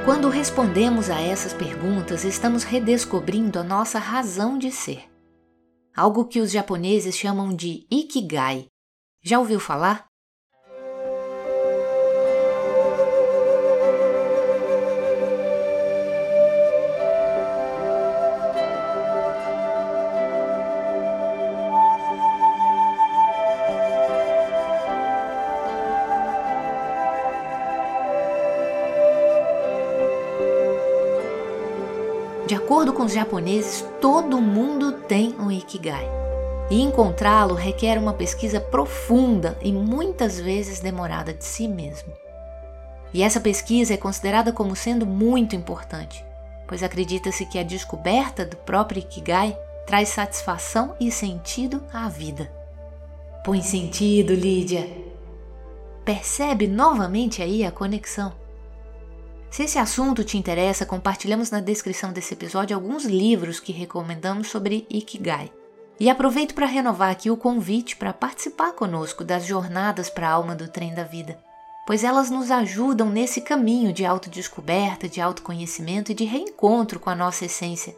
Quando 0.04 0.28
respondemos 0.28 1.10
a 1.10 1.20
essas 1.20 1.52
perguntas, 1.52 2.24
estamos 2.24 2.62
redescobrindo 2.62 3.58
a 3.58 3.64
nossa 3.64 3.98
razão 3.98 4.56
de 4.56 4.70
ser. 4.70 5.04
Algo 5.94 6.26
que 6.26 6.40
os 6.40 6.50
japoneses 6.50 7.16
chamam 7.16 7.54
de 7.54 7.86
ikigai. 7.90 8.66
Já 9.22 9.38
ouviu 9.38 9.58
falar? 9.58 10.06
De 32.46 32.54
acordo 32.54 32.92
com 32.92 33.02
os 33.02 33.12
japoneses, 33.12 33.84
todo 34.00 34.40
mundo 34.40 34.92
tem 34.92 35.34
um 35.36 35.50
Ikigai. 35.50 36.08
E 36.70 36.80
encontrá-lo 36.80 37.54
requer 37.54 37.98
uma 37.98 38.12
pesquisa 38.12 38.60
profunda 38.60 39.58
e 39.60 39.72
muitas 39.72 40.38
vezes 40.38 40.78
demorada 40.78 41.32
de 41.32 41.44
si 41.44 41.66
mesmo. 41.66 42.12
E 43.12 43.22
essa 43.22 43.40
pesquisa 43.40 43.94
é 43.94 43.96
considerada 43.96 44.52
como 44.52 44.76
sendo 44.76 45.04
muito 45.04 45.56
importante, 45.56 46.24
pois 46.68 46.84
acredita-se 46.84 47.46
que 47.46 47.58
a 47.58 47.64
descoberta 47.64 48.44
do 48.44 48.56
próprio 48.58 49.00
Ikigai 49.00 49.56
traz 49.84 50.10
satisfação 50.10 50.94
e 51.00 51.10
sentido 51.10 51.82
à 51.92 52.08
vida. 52.08 52.48
Põe 53.44 53.60
sentido, 53.60 54.34
Lídia! 54.34 54.88
Percebe 56.04 56.68
novamente 56.68 57.42
aí 57.42 57.64
a 57.64 57.72
conexão. 57.72 58.45
Se 59.50 59.62
esse 59.62 59.78
assunto 59.78 60.24
te 60.24 60.36
interessa, 60.36 60.84
compartilhamos 60.84 61.50
na 61.50 61.60
descrição 61.60 62.12
desse 62.12 62.34
episódio 62.34 62.76
alguns 62.76 63.04
livros 63.04 63.60
que 63.60 63.72
recomendamos 63.72 64.48
sobre 64.48 64.86
Ikigai. 64.90 65.50
E 65.98 66.10
aproveito 66.10 66.54
para 66.54 66.66
renovar 66.66 67.10
aqui 67.10 67.30
o 67.30 67.36
convite 67.36 67.96
para 67.96 68.12
participar 68.12 68.72
conosco 68.72 69.24
das 69.24 69.46
jornadas 69.46 70.10
para 70.10 70.28
a 70.28 70.32
alma 70.32 70.54
do 70.54 70.68
trem 70.68 70.94
da 70.94 71.04
vida, 71.04 71.38
pois 71.86 72.04
elas 72.04 72.28
nos 72.28 72.50
ajudam 72.50 73.08
nesse 73.08 73.40
caminho 73.40 73.94
de 73.94 74.04
autodescoberta, 74.04 75.08
de 75.08 75.22
autoconhecimento 75.22 76.12
e 76.12 76.14
de 76.14 76.24
reencontro 76.24 77.00
com 77.00 77.08
a 77.08 77.14
nossa 77.14 77.46
essência, 77.46 77.96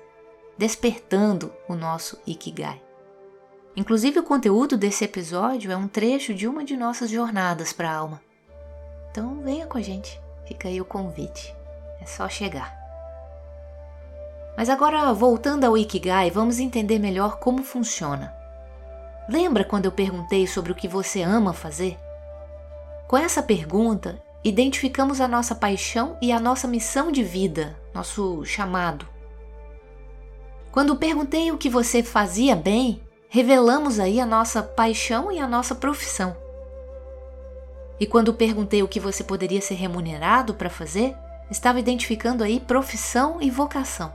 despertando 0.56 1.52
o 1.68 1.74
nosso 1.74 2.18
Ikigai. 2.24 2.80
Inclusive, 3.74 4.20
o 4.20 4.24
conteúdo 4.24 4.76
desse 4.76 5.04
episódio 5.04 5.72
é 5.72 5.76
um 5.76 5.88
trecho 5.88 6.34
de 6.34 6.46
uma 6.46 6.64
de 6.64 6.76
nossas 6.76 7.10
jornadas 7.10 7.72
para 7.72 7.90
a 7.90 7.94
alma. 7.94 8.20
Então, 9.10 9.40
venha 9.42 9.66
com 9.66 9.78
a 9.78 9.82
gente. 9.82 10.20
Fica 10.48 10.66
aí 10.66 10.80
o 10.80 10.84
convite. 10.84 11.54
É 12.00 12.06
só 12.06 12.26
chegar. 12.26 12.74
Mas 14.56 14.70
agora, 14.70 15.12
voltando 15.12 15.64
ao 15.64 15.76
Ikigai, 15.76 16.30
vamos 16.30 16.58
entender 16.58 16.98
melhor 16.98 17.38
como 17.38 17.62
funciona. 17.62 18.34
Lembra 19.28 19.62
quando 19.62 19.84
eu 19.84 19.92
perguntei 19.92 20.46
sobre 20.46 20.72
o 20.72 20.74
que 20.74 20.88
você 20.88 21.20
ama 21.20 21.52
fazer? 21.52 21.98
Com 23.06 23.18
essa 23.18 23.42
pergunta, 23.42 24.22
identificamos 24.42 25.20
a 25.20 25.28
nossa 25.28 25.54
paixão 25.54 26.16
e 26.20 26.32
a 26.32 26.40
nossa 26.40 26.66
missão 26.66 27.12
de 27.12 27.22
vida, 27.22 27.76
nosso 27.92 28.42
chamado. 28.46 29.06
Quando 30.72 30.96
perguntei 30.96 31.52
o 31.52 31.58
que 31.58 31.68
você 31.68 32.02
fazia 32.02 32.56
bem, 32.56 33.02
revelamos 33.28 34.00
aí 34.00 34.18
a 34.18 34.24
nossa 34.24 34.62
paixão 34.62 35.30
e 35.30 35.38
a 35.38 35.46
nossa 35.46 35.74
profissão. 35.74 36.47
E 38.00 38.06
quando 38.06 38.34
perguntei 38.34 38.82
o 38.82 38.88
que 38.88 39.00
você 39.00 39.24
poderia 39.24 39.60
ser 39.60 39.74
remunerado 39.74 40.54
para 40.54 40.70
fazer, 40.70 41.16
estava 41.50 41.80
identificando 41.80 42.44
aí 42.44 42.60
profissão 42.60 43.38
e 43.40 43.50
vocação. 43.50 44.12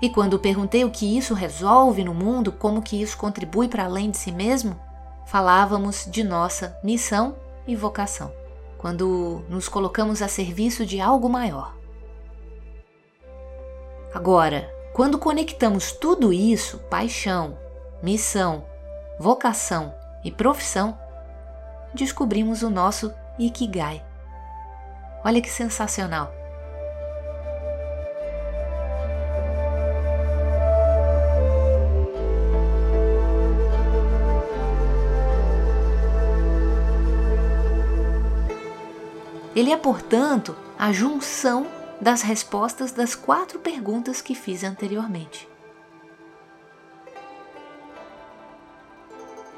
E 0.00 0.08
quando 0.08 0.38
perguntei 0.38 0.84
o 0.84 0.90
que 0.90 1.18
isso 1.18 1.34
resolve 1.34 2.04
no 2.04 2.14
mundo, 2.14 2.52
como 2.52 2.82
que 2.82 3.00
isso 3.00 3.16
contribui 3.16 3.68
para 3.68 3.84
além 3.84 4.10
de 4.10 4.16
si 4.16 4.30
mesmo, 4.30 4.78
falávamos 5.26 6.06
de 6.08 6.22
nossa 6.22 6.78
missão 6.82 7.36
e 7.66 7.74
vocação, 7.74 8.32
quando 8.78 9.44
nos 9.48 9.68
colocamos 9.68 10.22
a 10.22 10.28
serviço 10.28 10.86
de 10.86 11.00
algo 11.00 11.28
maior. 11.28 11.76
Agora, 14.14 14.72
quando 14.94 15.18
conectamos 15.18 15.92
tudo 15.92 16.32
isso, 16.32 16.78
paixão, 16.90 17.58
missão, 18.02 18.64
vocação 19.18 19.92
e 20.24 20.30
profissão, 20.30 20.96
descobrimos 21.94 22.62
o 22.62 22.70
nosso 22.70 23.12
Ikigai. 23.38 24.04
Olha 25.24 25.40
que 25.40 25.50
sensacional! 25.50 26.32
Ele 39.58 39.72
é, 39.72 39.76
portanto, 39.76 40.54
a 40.78 40.92
junção 40.92 41.66
das 42.00 42.22
respostas 42.22 42.92
das 42.92 43.16
quatro 43.16 43.58
perguntas 43.58 44.20
que 44.20 44.32
fiz 44.32 44.62
anteriormente. 44.62 45.48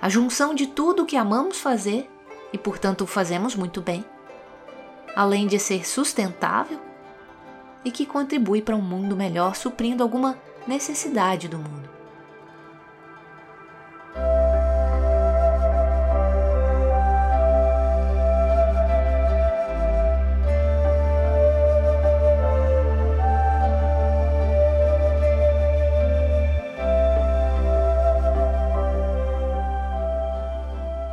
A 0.01 0.09
junção 0.09 0.55
de 0.55 0.67
tudo 0.67 1.03
o 1.03 1.07
que 1.07 1.17
amamos 1.17 1.61
fazer 1.61 2.10
e, 2.53 2.59
portanto, 2.59 3.03
o 3.03 3.07
fazemos 3.07 3.55
muito 3.55 3.81
bem, 3.81 4.05
além 5.15 5.47
de 5.47 5.59
ser 5.59 5.87
sustentável 5.87 6.81
e 7.85 7.91
que 7.91 8.07
contribui 8.07 8.61
para 8.61 8.77
um 8.77 8.83
mundo 8.83 9.17
melhor, 9.17 9.55
suprindo 9.57 10.03
alguma 10.03 10.39
necessidade 10.67 11.49
do 11.49 11.59
mundo. 11.59 11.89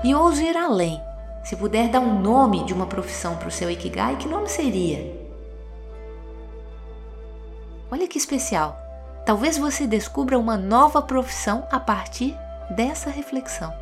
E 0.03 0.15
ouso 0.15 0.41
ir 0.41 0.55
além. 0.55 1.06
Se 1.47 1.55
puder 1.55 1.87
dar 1.87 2.01
um 2.01 2.19
nome 2.19 2.65
de 2.65 2.73
uma 2.73 2.85
profissão 2.85 3.37
para 3.37 3.47
o 3.47 3.51
seu 3.51 3.71
Ikigai, 3.71 4.17
que 4.17 4.27
nome 4.27 4.49
seria? 4.49 5.17
Olha 7.89 8.05
que 8.05 8.17
especial! 8.17 8.77
Talvez 9.25 9.57
você 9.57 9.87
descubra 9.87 10.37
uma 10.37 10.57
nova 10.57 11.01
profissão 11.01 11.65
a 11.71 11.79
partir 11.79 12.37
dessa 12.69 13.09
reflexão. 13.09 13.73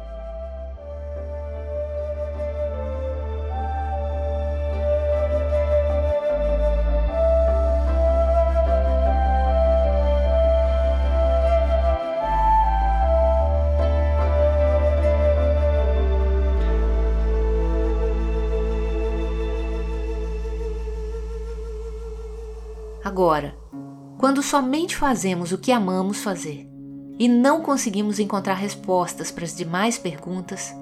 Somente 24.46 24.96
fazemos 24.96 25.52
o 25.52 25.58
que 25.58 25.72
amamos 25.72 26.22
fazer 26.22 26.70
e 27.18 27.28
não 27.28 27.62
conseguimos 27.62 28.20
encontrar 28.20 28.54
respostas 28.54 29.32
para 29.32 29.46
as 29.46 29.56
demais 29.56 29.98
perguntas, 29.98 30.74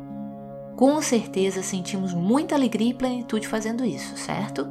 com 0.75 1.01
certeza 1.01 1.61
sentimos 1.61 2.13
muita 2.13 2.55
alegria 2.55 2.89
e 2.89 2.93
plenitude 2.93 3.47
fazendo 3.47 3.85
isso, 3.85 4.17
certo? 4.17 4.67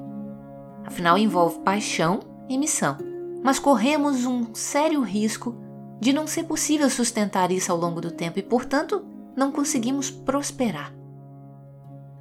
Afinal, 0.85 1.17
envolve 1.17 1.61
paixão 1.61 2.21
e 2.49 2.59
missão, 2.59 2.99
mas 3.43 3.59
corremos 3.59 4.27
um 4.27 4.55
sério 4.55 5.01
risco 5.01 5.57
de 6.01 6.13
não 6.13 6.27
ser 6.27 6.45
possível 6.45 6.91
sustentar 6.91 7.53
isso 7.53 7.71
ao 7.71 7.79
longo 7.79 8.01
do 8.01 8.11
tempo 8.11 8.39
e, 8.39 8.43
portanto, 8.43 9.05
não 9.37 9.53
conseguimos 9.53 10.11
prosperar. 10.11 10.93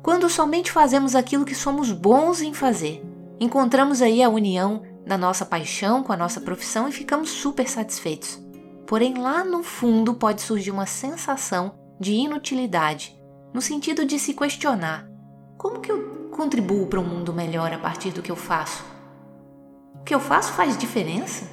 Quando 0.03 0.29
somente 0.29 0.71
fazemos 0.71 1.15
aquilo 1.15 1.45
que 1.45 1.55
somos 1.55 1.91
bons 1.91 2.41
em 2.41 2.53
fazer, 2.53 3.03
encontramos 3.39 4.01
aí 4.01 4.21
a 4.21 4.29
união 4.29 4.83
da 5.05 5.17
nossa 5.17 5.45
paixão 5.45 6.03
com 6.03 6.11
a 6.11 6.17
nossa 6.17 6.41
profissão 6.41 6.87
e 6.87 6.91
ficamos 6.91 7.29
super 7.29 7.67
satisfeitos. 7.67 8.39
Porém, 8.85 9.17
lá 9.17 9.43
no 9.43 9.63
fundo 9.63 10.13
pode 10.13 10.41
surgir 10.41 10.71
uma 10.71 10.85
sensação 10.85 11.73
de 11.99 12.13
inutilidade, 12.13 13.15
no 13.53 13.61
sentido 13.61 14.05
de 14.05 14.19
se 14.19 14.33
questionar: 14.33 15.07
como 15.57 15.79
que 15.79 15.91
eu 15.91 16.29
contribuo 16.31 16.87
para 16.87 16.99
um 16.99 17.05
mundo 17.05 17.33
melhor 17.33 17.71
a 17.73 17.77
partir 17.77 18.11
do 18.11 18.21
que 18.21 18.31
eu 18.31 18.35
faço? 18.35 18.83
O 19.95 20.03
que 20.03 20.13
eu 20.13 20.19
faço 20.19 20.53
faz 20.53 20.77
diferença? 20.77 21.47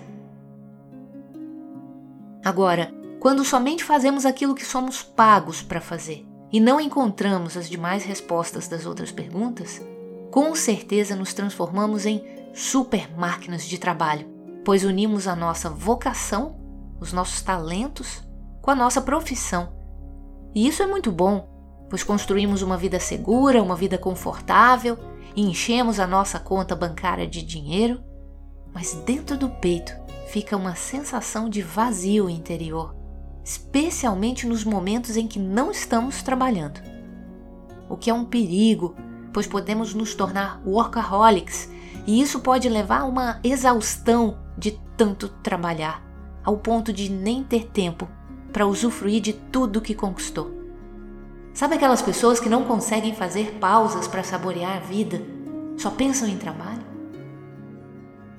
Agora, 2.45 2.93
quando 3.21 3.45
somente 3.45 3.85
fazemos 3.85 4.25
aquilo 4.25 4.55
que 4.55 4.65
somos 4.65 5.03
pagos 5.03 5.61
para 5.61 5.81
fazer 5.81 6.27
e 6.51 6.61
não 6.61 6.81
encontramos 6.81 7.57
as 7.57 7.69
demais 7.69 8.05
respostas 8.05 8.69
das 8.69 8.87
outras 8.87 9.13
perguntas, 9.13 9.83
com 10.31 10.55
certeza 10.55 11.17
nos 11.17 11.33
transformamos 11.33 12.07
em 12.07 12.23
super 12.55 13.11
máquinas 13.17 13.67
de 13.67 13.79
trabalho, 13.79 14.29
pois 14.65 14.85
unimos 14.85 15.27
a 15.27 15.35
nossa 15.35 15.71
vocação, 15.71 16.59
os 17.01 17.13
nossos 17.13 17.41
talentos, 17.41 18.23
com 18.61 18.71
a 18.71 18.75
nossa 18.75 19.01
profissão. 19.01 19.73
E 20.55 20.67
isso 20.67 20.83
é 20.83 20.87
muito 20.87 21.11
bom, 21.11 21.49
pois 21.89 22.03
construímos 22.03 22.63
uma 22.63 22.77
vida 22.77 23.01
segura, 23.01 23.63
uma 23.63 23.77
vida 23.77 23.97
confortável, 23.97 24.99
enchemos 25.37 26.01
a 26.01 26.07
nossa 26.07 26.39
conta 26.39 26.75
bancária 26.75 27.27
de 27.27 27.43
dinheiro, 27.43 28.03
mas 28.75 28.95
dentro 29.07 29.37
do 29.37 29.49
peito 29.49 29.93
fica 30.29 30.57
uma 30.57 30.75
sensação 30.75 31.49
de 31.49 31.63
vazio 31.63 32.29
interior, 32.29 32.95
especialmente 33.43 34.47
nos 34.47 34.65
momentos 34.65 35.17
em 35.17 35.27
que 35.27 35.39
não 35.39 35.71
estamos 35.71 36.23
trabalhando. 36.23 36.81
O 37.89 37.97
que 37.97 38.11
é 38.11 38.15
um 38.15 38.25
perigo, 38.25 38.95
pois 39.33 39.47
podemos 39.47 39.95
nos 39.95 40.15
tornar 40.15 40.61
workaholics 40.65 41.69
e 42.07 42.21
isso 42.21 42.41
pode 42.41 42.69
levar 42.69 43.03
a 43.03 43.05
uma 43.05 43.39
exaustão 43.45 44.39
de 44.57 44.81
tanto 44.97 45.29
trabalhar, 45.29 46.03
ao 46.43 46.57
ponto 46.57 46.93
de 46.93 47.11
nem 47.11 47.45
ter 47.45 47.67
tempo 47.67 48.09
para 48.53 48.67
usufruir 48.67 49.21
de 49.21 49.33
tudo 49.33 49.81
que 49.81 49.95
conquistou. 49.95 50.51
Sabe 51.53 51.75
aquelas 51.75 52.01
pessoas 52.01 52.41
que 52.41 52.49
não 52.49 52.65
conseguem 52.65 53.15
fazer 53.15 53.59
pausas 53.61 54.09
para 54.09 54.23
saborear 54.23 54.77
a 54.77 54.81
vida, 54.81 55.21
só 55.77 55.91
pensam 55.91 56.29
em 56.29 56.39
trabalho? 56.39 56.87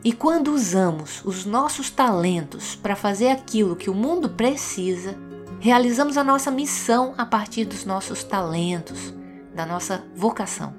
E 0.04 0.14
quando 0.14 0.54
usamos 0.54 1.22
os 1.26 1.46
nossos 1.46 1.90
talentos 1.90 2.76
para 2.76 2.96
fazer 2.96 3.28
aquilo 3.28 3.76
que 3.76 3.90
o 3.90 3.94
mundo 3.94 4.30
precisa, 4.30 5.18
realizamos 5.60 6.18
a 6.18 6.24
nossa 6.24 6.50
missão 6.50 7.14
a 7.18 7.26
partir 7.26 7.66
dos 7.66 7.84
nossos 7.84 8.24
talentos, 8.24 9.14
da 9.60 9.66
nossa 9.66 10.06
vocação. 10.16 10.74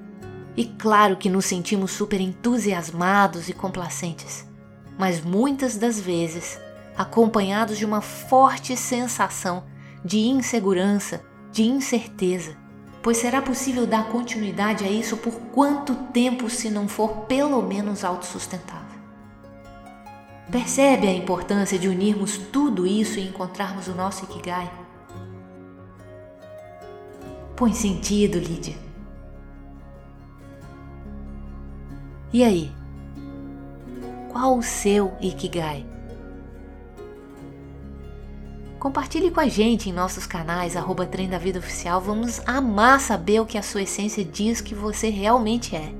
E 0.57 0.65
claro 0.65 1.19
que 1.19 1.29
nos 1.29 1.45
sentimos 1.45 1.91
super 1.91 2.19
entusiasmados 2.19 3.51
e 3.51 3.53
complacentes, 3.53 4.49
mas 4.99 5.23
muitas 5.23 5.77
das 5.77 6.01
vezes 6.01 6.59
acompanhados 6.97 7.77
de 7.77 7.85
uma 7.85 8.01
forte 8.01 8.75
sensação 8.79 9.65
de 10.03 10.21
insegurança, 10.21 11.23
de 11.53 11.63
incerteza. 11.63 12.57
Pois 13.03 13.19
será 13.19 13.43
possível 13.43 13.87
dar 13.87 14.09
continuidade 14.09 14.83
a 14.83 14.91
isso 14.91 15.19
por 15.19 15.35
quanto 15.53 15.95
tempo 15.95 16.49
se 16.49 16.71
não 16.71 16.89
for 16.89 17.27
pelo 17.27 17.61
menos 17.61 18.03
autossustentável? 18.03 18.99
Percebe 20.51 21.07
a 21.07 21.13
importância 21.13 21.79
de 21.79 21.87
unirmos 21.87 22.39
tudo 22.39 22.87
isso 22.87 23.19
e 23.19 23.29
encontrarmos 23.29 23.89
o 23.89 23.95
nosso 23.95 24.25
Ikigai? 24.25 24.90
Põe 27.61 27.75
sentido, 27.75 28.39
Lídia. 28.39 28.75
E 32.33 32.43
aí? 32.43 32.73
Qual 34.33 34.57
o 34.57 34.63
seu 34.63 35.13
Ikigai? 35.21 35.85
Compartilhe 38.79 39.31
com 39.31 39.41
a 39.41 39.47
gente 39.47 39.91
em 39.91 39.93
nossos 39.93 40.27
canais, 40.27 40.75
arroba 40.75 41.05
Trem 41.05 41.29
da 41.29 41.37
Vida 41.37 41.59
Oficial. 41.59 42.01
Vamos 42.01 42.41
amar 42.47 42.99
saber 42.99 43.41
o 43.41 43.47
que 43.47 43.59
a 43.59 43.63
sua 43.63 43.83
essência 43.83 44.25
diz 44.25 44.63
que 44.63 44.75
você 44.75 45.11
realmente 45.11 45.77
é. 45.77 45.93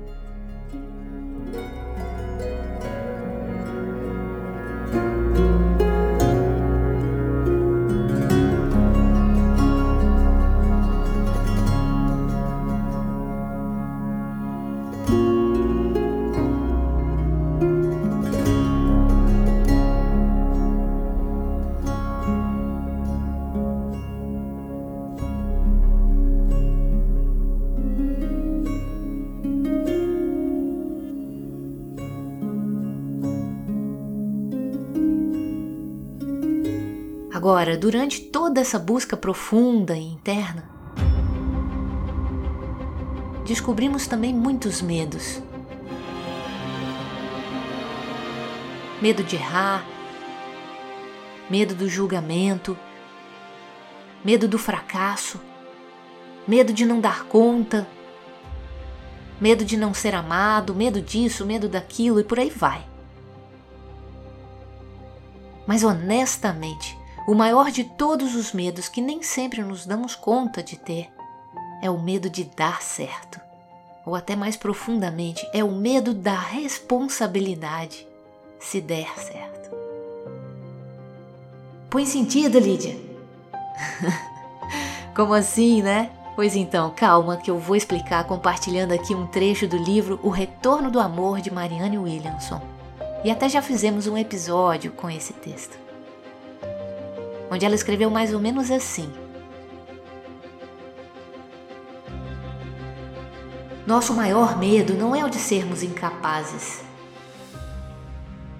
Agora, 37.61 37.77
durante 37.77 38.19
toda 38.19 38.59
essa 38.59 38.79
busca 38.79 39.15
profunda 39.15 39.95
e 39.95 40.01
interna, 40.01 40.67
descobrimos 43.45 44.07
também 44.07 44.33
muitos 44.33 44.81
medos. 44.81 45.39
Medo 48.99 49.23
de 49.23 49.35
errar, 49.35 49.85
medo 51.51 51.75
do 51.75 51.87
julgamento, 51.87 52.75
medo 54.25 54.47
do 54.47 54.57
fracasso, 54.57 55.39
medo 56.47 56.73
de 56.73 56.83
não 56.83 56.99
dar 56.99 57.25
conta, 57.25 57.87
medo 59.39 59.63
de 59.63 59.77
não 59.77 59.93
ser 59.93 60.15
amado, 60.15 60.73
medo 60.73 60.99
disso, 60.99 61.45
medo 61.45 61.69
daquilo 61.69 62.19
e 62.19 62.23
por 62.23 62.39
aí 62.39 62.49
vai. 62.49 62.83
Mas 65.67 65.83
honestamente, 65.83 66.99
o 67.27 67.35
maior 67.35 67.69
de 67.69 67.83
todos 67.83 68.35
os 68.35 68.51
medos 68.51 68.89
que 68.89 69.01
nem 69.01 69.21
sempre 69.21 69.61
nos 69.61 69.85
damos 69.85 70.15
conta 70.15 70.63
de 70.63 70.75
ter 70.75 71.09
é 71.81 71.89
o 71.89 72.01
medo 72.01 72.29
de 72.29 72.43
dar 72.43 72.81
certo. 72.81 73.39
Ou 74.05 74.15
até 74.15 74.35
mais 74.35 74.55
profundamente, 74.55 75.47
é 75.53 75.63
o 75.63 75.71
medo 75.71 76.13
da 76.13 76.35
responsabilidade 76.35 78.07
se 78.59 78.81
der 78.81 79.07
certo. 79.17 79.69
Põe 81.89 82.05
sentido, 82.05 82.57
Lídia? 82.57 82.97
Como 85.15 85.33
assim, 85.33 85.81
né? 85.83 86.09
Pois 86.35 86.55
então, 86.55 86.91
calma 86.95 87.37
que 87.37 87.51
eu 87.51 87.59
vou 87.59 87.75
explicar 87.75 88.23
compartilhando 88.23 88.93
aqui 88.93 89.13
um 89.13 89.27
trecho 89.27 89.67
do 89.67 89.77
livro 89.77 90.19
O 90.23 90.29
Retorno 90.29 90.89
do 90.89 90.99
Amor 90.99 91.41
de 91.41 91.53
Marianne 91.53 91.99
Williamson. 91.99 92.61
E 93.23 93.29
até 93.29 93.47
já 93.47 93.61
fizemos 93.61 94.07
um 94.07 94.17
episódio 94.17 94.91
com 94.91 95.09
esse 95.09 95.33
texto 95.33 95.90
onde 97.51 97.65
ela 97.65 97.75
escreveu 97.75 98.09
mais 98.09 98.33
ou 98.33 98.39
menos 98.39 98.71
assim: 98.71 99.11
Nosso 103.85 104.13
maior 104.13 104.57
medo 104.57 104.93
não 104.93 105.13
é 105.13 105.25
o 105.25 105.29
de 105.29 105.37
sermos 105.37 105.83
incapazes. 105.83 106.81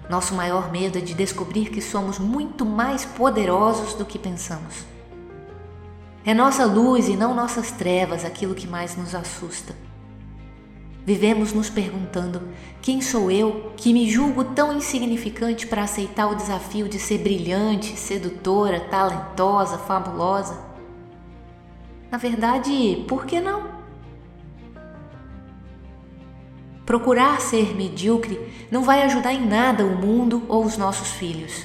Nosso 0.10 0.36
maior 0.36 0.70
medo 0.70 0.98
é 0.98 1.02
de 1.02 1.14
descobrir 1.14 1.70
que 1.70 1.82
somos 1.82 2.20
muito 2.20 2.66
mais 2.66 3.06
poderosos 3.06 3.94
do 3.94 4.04
que 4.04 4.20
pensamos. 4.20 4.84
É 6.26 6.34
nossa 6.34 6.66
luz 6.66 7.08
e 7.08 7.16
não 7.16 7.34
nossas 7.34 7.72
trevas 7.72 8.26
aquilo 8.26 8.54
que 8.54 8.68
mais 8.68 8.98
nos 8.98 9.16
assusta. 9.16 9.74
Vivemos 11.06 11.52
nos 11.52 11.70
perguntando: 11.70 12.42
quem 12.82 13.02
sou 13.02 13.32
eu 13.32 13.72
que 13.76 13.92
me 13.92 14.10
julgo 14.10 14.44
tão 14.44 14.76
insignificante 14.78 15.66
para 15.66 15.84
aceitar 15.84 16.28
o 16.28 16.36
desafio 16.36 16.88
de 16.88 17.00
ser 17.00 17.20
brilhante, 17.20 17.98
sedutora, 17.98 18.80
talentosa, 18.80 19.78
fabulosa? 19.80 20.60
Na 22.12 22.18
verdade, 22.18 23.04
por 23.08 23.26
que 23.26 23.40
não? 23.40 23.82
Procurar 26.86 27.40
ser 27.40 27.74
medíocre 27.76 28.40
não 28.70 28.84
vai 28.84 29.02
ajudar 29.04 29.34
em 29.34 29.46
nada 29.46 29.86
o 29.86 29.96
mundo 29.96 30.44
ou 30.50 30.66
os 30.66 30.78
nossos 30.78 31.12
filhos. 31.12 31.64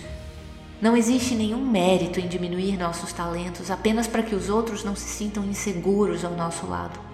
Não 0.80 0.96
existe 0.96 1.34
nenhum 1.34 1.64
mérito 1.64 2.20
em 2.20 2.28
diminuir 2.28 2.78
nossos 2.78 3.12
talentos 3.12 3.70
apenas 3.70 4.06
para 4.06 4.22
que 4.22 4.34
os 4.34 4.48
outros 4.48 4.84
não 4.84 4.94
se 4.94 5.08
sintam 5.08 5.44
inseguros 5.44 6.24
ao 6.24 6.32
nosso 6.32 6.66
lado. 6.66 7.05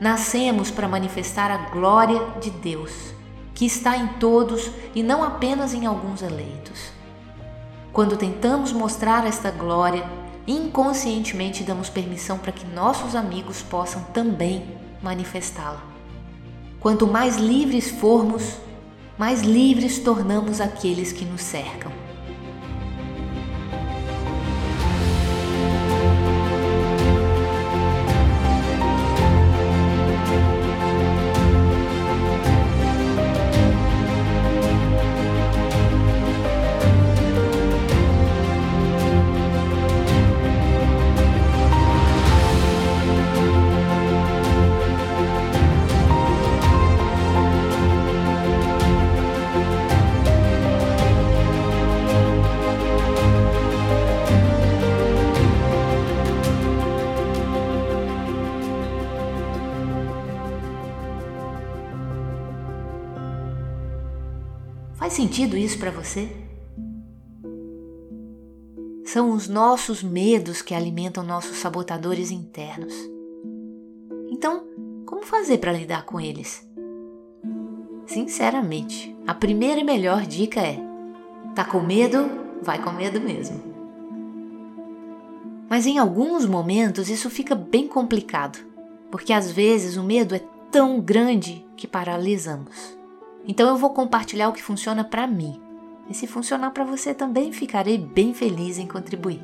Nascemos 0.00 0.70
para 0.70 0.88
manifestar 0.88 1.50
a 1.50 1.70
glória 1.70 2.20
de 2.40 2.50
Deus, 2.50 2.90
que 3.54 3.64
está 3.64 3.96
em 3.96 4.08
todos 4.18 4.70
e 4.94 5.02
não 5.02 5.22
apenas 5.22 5.72
em 5.72 5.86
alguns 5.86 6.20
eleitos. 6.20 6.92
Quando 7.92 8.16
tentamos 8.16 8.72
mostrar 8.72 9.24
esta 9.24 9.50
glória, 9.52 10.04
inconscientemente 10.46 11.62
damos 11.62 11.88
permissão 11.88 12.38
para 12.38 12.50
que 12.52 12.66
nossos 12.66 13.14
amigos 13.14 13.62
possam 13.62 14.02
também 14.12 14.66
manifestá-la. 15.00 15.82
Quanto 16.80 17.06
mais 17.06 17.36
livres 17.36 17.90
formos, 17.90 18.58
mais 19.16 19.42
livres 19.42 20.00
tornamos 20.00 20.60
aqueles 20.60 21.12
que 21.12 21.24
nos 21.24 21.40
cercam. 21.40 22.03
Sentido 65.34 65.56
isso 65.56 65.80
para 65.80 65.90
você? 65.90 66.28
São 69.04 69.32
os 69.32 69.48
nossos 69.48 70.00
medos 70.00 70.62
que 70.62 70.72
alimentam 70.72 71.24
nossos 71.24 71.56
sabotadores 71.56 72.30
internos. 72.30 72.94
Então, 74.30 74.64
como 75.04 75.26
fazer 75.26 75.58
para 75.58 75.72
lidar 75.72 76.04
com 76.04 76.20
eles? 76.20 76.64
Sinceramente, 78.06 79.16
a 79.26 79.34
primeira 79.34 79.80
e 79.80 79.84
melhor 79.84 80.24
dica 80.24 80.60
é: 80.60 80.78
tá 81.52 81.64
com 81.64 81.80
medo? 81.80 82.30
Vai 82.62 82.80
com 82.80 82.92
medo 82.92 83.20
mesmo. 83.20 83.60
Mas 85.68 85.84
em 85.84 85.98
alguns 85.98 86.46
momentos 86.46 87.10
isso 87.10 87.28
fica 87.28 87.56
bem 87.56 87.88
complicado, 87.88 88.60
porque 89.10 89.32
às 89.32 89.50
vezes 89.50 89.96
o 89.96 90.04
medo 90.04 90.36
é 90.36 90.40
tão 90.70 91.00
grande 91.00 91.66
que 91.76 91.88
paralisamos. 91.88 93.03
Então 93.46 93.68
eu 93.68 93.76
vou 93.76 93.90
compartilhar 93.90 94.48
o 94.48 94.52
que 94.52 94.62
funciona 94.62 95.04
para 95.04 95.26
mim. 95.26 95.60
E 96.08 96.14
se 96.14 96.26
funcionar 96.26 96.70
para 96.70 96.84
você 96.84 97.14
também, 97.14 97.52
ficarei 97.52 97.98
bem 97.98 98.34
feliz 98.34 98.78
em 98.78 98.86
contribuir. 98.86 99.40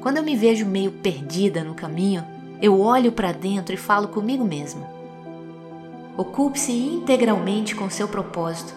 Quando 0.00 0.16
eu 0.16 0.22
me 0.22 0.36
vejo 0.36 0.66
meio 0.66 0.90
perdida 0.90 1.62
no 1.62 1.74
caminho, 1.74 2.24
eu 2.60 2.80
olho 2.80 3.12
para 3.12 3.32
dentro 3.32 3.74
e 3.74 3.78
falo 3.78 4.08
comigo 4.08 4.44
mesma. 4.44 4.88
Ocupe-se 6.16 6.72
integralmente 6.72 7.74
com 7.74 7.88
seu 7.88 8.06
propósito, 8.06 8.74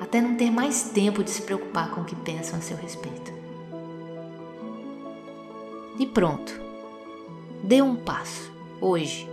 até 0.00 0.20
não 0.20 0.36
ter 0.36 0.50
mais 0.50 0.84
tempo 0.84 1.22
de 1.22 1.30
se 1.30 1.42
preocupar 1.42 1.90
com 1.90 2.00
o 2.00 2.04
que 2.04 2.16
pensam 2.16 2.58
a 2.58 2.62
seu 2.62 2.76
respeito. 2.76 3.32
E 5.98 6.06
pronto. 6.06 6.60
Dê 7.62 7.82
um 7.82 7.96
passo, 7.96 8.50
hoje. 8.80 9.28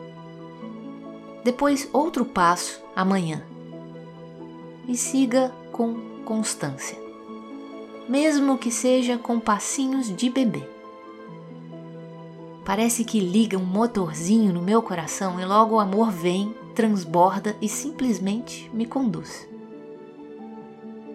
Depois, 1.44 1.88
outro 1.94 2.26
passo, 2.26 2.82
amanhã 2.96 3.44
e 4.88 4.96
siga 4.96 5.52
com 5.72 5.96
constância, 6.26 6.98
mesmo 8.08 8.58
que 8.58 8.72
seja 8.72 9.18
com 9.18 9.40
passinhos 9.40 10.16
de 10.16 10.30
bebê. 10.30 10.64
Parece 12.66 13.06
que 13.06 13.20
liga 13.20 13.58
um 13.58 13.64
motorzinho 13.64 14.52
no 14.52 14.62
meu 14.62 14.82
coração 14.82 15.40
e 15.40 15.46
logo 15.46 15.76
o 15.76 15.80
amor 15.80 16.12
vem, 16.12 16.56
transborda 16.74 17.56
e 17.62 17.70
simplesmente 17.70 18.70
me 18.74 18.86
conduz. 18.86 19.48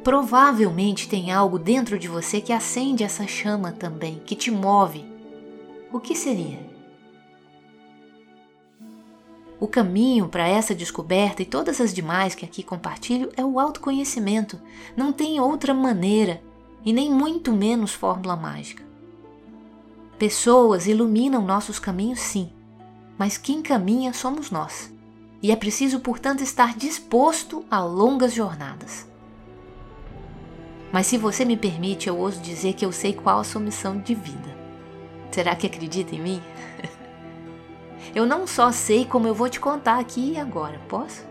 Provavelmente 0.05 1.09
tem 1.09 1.33
algo 1.33 1.59
dentro 1.59 1.99
de 1.99 2.09
você 2.09 2.41
que 2.41 2.53
acende 2.53 3.03
essa 3.03 3.27
chama 3.27 3.73
também, 3.73 4.23
que 4.25 4.37
te 4.37 4.51
move. 4.51 5.05
O 5.93 5.99
que 5.99 6.15
seria? 6.15 6.70
O 9.61 9.69
caminho 9.69 10.27
para 10.27 10.49
essa 10.49 10.75
descoberta 10.75 11.43
e 11.43 11.47
todas 11.47 11.83
as 11.83 11.93
demais 11.93 12.35
que 12.35 12.47
aqui 12.47 12.63
compartilho 12.63 13.31
é 13.37 13.45
o 13.45 13.61
autoconhecimento. 13.61 14.59
Não 14.97 15.13
tem 15.13 15.39
outra 15.39 15.75
maneira 15.75 16.43
e 16.83 16.95
nem 16.95 17.11
muito 17.11 17.53
menos 17.53 17.93
fórmula 17.93 18.35
mágica. 18.35 18.83
Pessoas 20.19 20.87
iluminam 20.87 21.43
nossos 21.43 21.79
caminhos, 21.79 22.21
sim, 22.21 22.51
mas 23.19 23.37
quem 23.37 23.61
caminha 23.61 24.15
somos 24.15 24.51
nós. 24.51 24.91
E 25.43 25.51
é 25.51 25.57
preciso, 25.57 26.01
portanto, 26.01 26.43
estar 26.43 26.75
disposto 26.75 27.65
a 27.71 27.83
longas 27.83 28.35
jornadas. 28.35 29.07
Mas 30.93 31.07
se 31.07 31.17
você 31.17 31.45
me 31.45 31.57
permite, 31.57 32.09
eu 32.09 32.19
ouso 32.19 32.41
dizer 32.41 32.73
que 32.73 32.85
eu 32.85 32.93
sei 32.93 33.13
qual 33.13 33.39
a 33.39 33.45
sua 33.45 33.61
missão 33.61 33.99
de 33.99 34.15
vida. 34.15 34.59
Será 35.31 35.55
que 35.55 35.67
acredita 35.67 36.15
em 36.15 36.21
mim? 36.21 36.43
Eu 38.15 38.27
não 38.27 38.47
só 38.47 38.73
sei 38.73 39.05
como 39.05 39.29
eu 39.29 39.35
vou 39.35 39.49
te 39.49 39.61
contar 39.61 40.01
aqui 40.01 40.33
e 40.33 40.39
agora, 40.39 40.81
posso? 40.89 41.25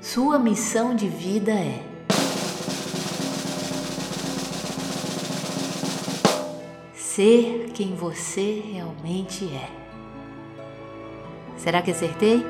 Sua 0.00 0.36
missão 0.36 0.96
de 0.96 1.08
vida 1.08 1.52
é 1.52 1.80
ser 6.94 7.70
quem 7.72 7.94
você 7.94 8.64
realmente 8.72 9.44
é. 9.44 9.70
Será 11.56 11.80
que 11.80 11.92
acertei? 11.92 12.44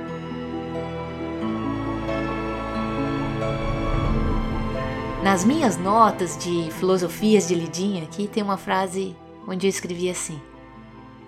Nas 5.22 5.44
minhas 5.44 5.76
notas 5.76 6.38
de 6.38 6.70
filosofias 6.72 7.46
de 7.46 7.54
Lidinha 7.54 8.04
aqui 8.04 8.26
tem 8.26 8.42
uma 8.42 8.56
frase 8.56 9.14
onde 9.46 9.66
eu 9.66 9.68
escrevi 9.68 10.08
assim: 10.08 10.40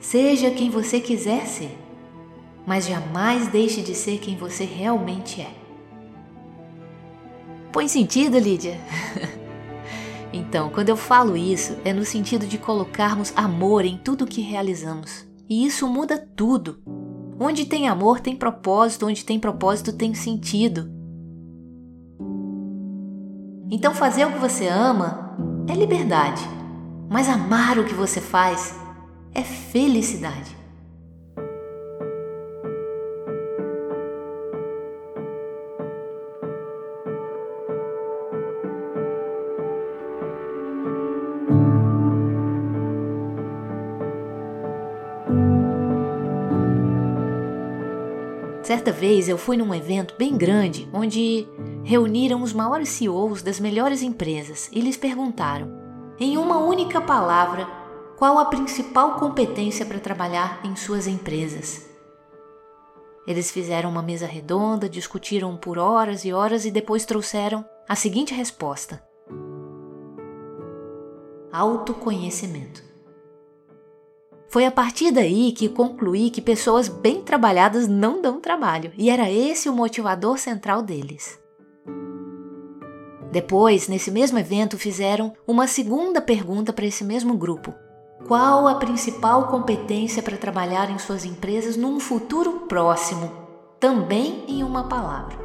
Seja 0.04 0.50
quem 0.50 0.68
você 0.68 1.00
quiser 1.00 1.46
ser, 1.46 1.78
mas 2.66 2.86
jamais 2.86 3.48
deixe 3.48 3.80
de 3.80 3.94
ser 3.94 4.18
quem 4.18 4.36
você 4.36 4.62
realmente 4.62 5.40
é. 5.40 5.50
Põe 7.72 7.88
sentido, 7.88 8.38
Lídia? 8.38 8.78
então, 10.30 10.68
quando 10.68 10.90
eu 10.90 10.96
falo 10.96 11.34
isso, 11.34 11.78
é 11.86 11.92
no 11.94 12.04
sentido 12.04 12.46
de 12.46 12.58
colocarmos 12.58 13.32
amor 13.34 13.86
em 13.86 13.96
tudo 13.96 14.24
o 14.24 14.26
que 14.26 14.42
realizamos. 14.42 15.26
E 15.48 15.64
isso 15.64 15.88
muda 15.88 16.18
tudo. 16.36 16.82
Onde 17.40 17.64
tem 17.64 17.88
amor, 17.88 18.20
tem 18.20 18.36
propósito, 18.36 19.06
onde 19.06 19.24
tem 19.24 19.40
propósito, 19.40 19.90
tem 19.90 20.12
sentido. 20.12 20.92
Então, 23.70 23.94
fazer 23.94 24.26
o 24.26 24.32
que 24.32 24.38
você 24.38 24.68
ama 24.68 25.34
é 25.66 25.74
liberdade, 25.74 26.42
mas 27.08 27.26
amar 27.26 27.78
o 27.78 27.84
que 27.84 27.94
você 27.94 28.20
faz 28.20 28.83
é 29.34 29.42
felicidade. 29.42 30.64
Certa 48.62 48.90
vez 48.90 49.28
eu 49.28 49.36
fui 49.36 49.58
num 49.58 49.74
evento 49.74 50.14
bem 50.18 50.36
grande 50.36 50.88
onde 50.92 51.46
reuniram 51.84 52.42
os 52.42 52.52
maiores 52.52 52.88
CEOs 52.88 53.42
das 53.42 53.60
melhores 53.60 54.02
empresas 54.02 54.70
e 54.72 54.80
lhes 54.80 54.96
perguntaram, 54.96 55.70
em 56.18 56.38
uma 56.38 56.58
única 56.58 57.00
palavra, 57.00 57.83
qual 58.16 58.38
a 58.38 58.44
principal 58.46 59.14
competência 59.18 59.84
para 59.84 59.98
trabalhar 59.98 60.60
em 60.64 60.76
suas 60.76 61.06
empresas. 61.06 61.86
Eles 63.26 63.50
fizeram 63.50 63.90
uma 63.90 64.02
mesa 64.02 64.26
redonda, 64.26 64.88
discutiram 64.88 65.56
por 65.56 65.78
horas 65.78 66.24
e 66.24 66.32
horas 66.32 66.64
e 66.64 66.70
depois 66.70 67.04
trouxeram 67.04 67.64
a 67.88 67.94
seguinte 67.94 68.34
resposta: 68.34 69.02
autoconhecimento. 71.50 72.82
Foi 74.48 74.66
a 74.66 74.70
partir 74.70 75.10
daí 75.10 75.52
que 75.52 75.68
concluí 75.68 76.30
que 76.30 76.40
pessoas 76.40 76.86
bem 76.86 77.22
trabalhadas 77.22 77.88
não 77.88 78.22
dão 78.22 78.40
trabalho, 78.40 78.92
e 78.96 79.10
era 79.10 79.28
esse 79.28 79.68
o 79.68 79.72
motivador 79.72 80.38
central 80.38 80.80
deles. 80.80 81.40
Depois, 83.32 83.88
nesse 83.88 84.12
mesmo 84.12 84.38
evento, 84.38 84.78
fizeram 84.78 85.32
uma 85.44 85.66
segunda 85.66 86.20
pergunta 86.20 86.72
para 86.72 86.86
esse 86.86 87.02
mesmo 87.02 87.36
grupo, 87.36 87.74
qual 88.26 88.66
a 88.66 88.76
principal 88.76 89.48
competência 89.48 90.22
para 90.22 90.38
trabalhar 90.38 90.90
em 90.90 90.98
suas 90.98 91.24
empresas 91.24 91.76
num 91.76 92.00
futuro 92.00 92.60
próximo? 92.60 93.30
Também 93.78 94.44
em 94.48 94.62
uma 94.62 94.84
palavra. 94.84 95.36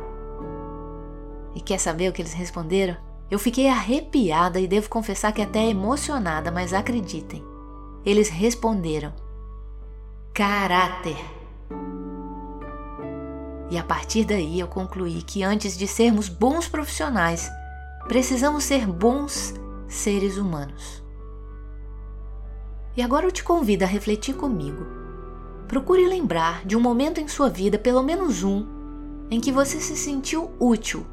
E 1.53 1.59
quer 1.59 1.77
saber 1.77 2.09
o 2.09 2.13
que 2.13 2.21
eles 2.21 2.33
responderam? 2.33 2.95
Eu 3.29 3.37
fiquei 3.37 3.67
arrepiada 3.67 4.59
e 4.59 4.67
devo 4.67 4.89
confessar 4.89 5.33
que 5.33 5.41
até 5.41 5.67
emocionada, 5.67 6.51
mas 6.51 6.73
acreditem. 6.73 7.43
Eles 8.05 8.29
responderam: 8.29 9.13
caráter. 10.33 11.17
E 13.69 13.77
a 13.77 13.83
partir 13.83 14.23
daí 14.23 14.59
eu 14.59 14.67
concluí 14.67 15.21
que 15.21 15.43
antes 15.43 15.77
de 15.77 15.85
sermos 15.85 16.29
bons 16.29 16.67
profissionais, 16.67 17.51
precisamos 18.07 18.63
ser 18.63 18.87
bons 18.87 19.53
seres 19.87 20.37
humanos. 20.37 20.98
E 22.95 23.01
agora 23.01 23.25
eu 23.25 23.31
te 23.31 23.43
convido 23.43 23.83
a 23.83 23.87
refletir 23.87 24.35
comigo. 24.35 24.85
Procure 25.67 26.07
lembrar 26.07 26.65
de 26.65 26.75
um 26.75 26.79
momento 26.79 27.19
em 27.19 27.27
sua 27.27 27.49
vida, 27.49 27.77
pelo 27.77 28.01
menos 28.01 28.43
um, 28.43 28.65
em 29.29 29.39
que 29.39 29.51
você 29.51 29.79
se 29.79 29.95
sentiu 29.95 30.51
útil, 30.59 31.05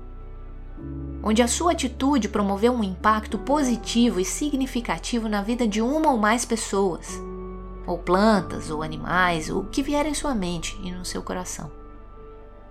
onde 1.23 1.43
a 1.43 1.49
sua 1.49 1.73
atitude 1.73 2.29
promoveu 2.29 2.73
um 2.73 2.83
impacto 2.83 3.39
positivo 3.39 4.19
e 4.19 4.25
significativo 4.25 5.29
na 5.29 5.43
vida 5.43 5.67
de 5.69 5.83
uma 5.83 6.11
ou 6.11 6.17
mais 6.17 6.45
pessoas, 6.45 7.21
ou 7.87 7.99
plantas, 7.99 8.71
ou 8.71 8.83
animais, 8.83 9.51
ou 9.51 9.63
o 9.63 9.67
que 9.67 9.83
vier 9.83 10.07
em 10.07 10.15
sua 10.15 10.35
mente 10.35 10.79
e 10.83 10.91
no 10.91 11.05
seu 11.05 11.23
coração. 11.23 11.71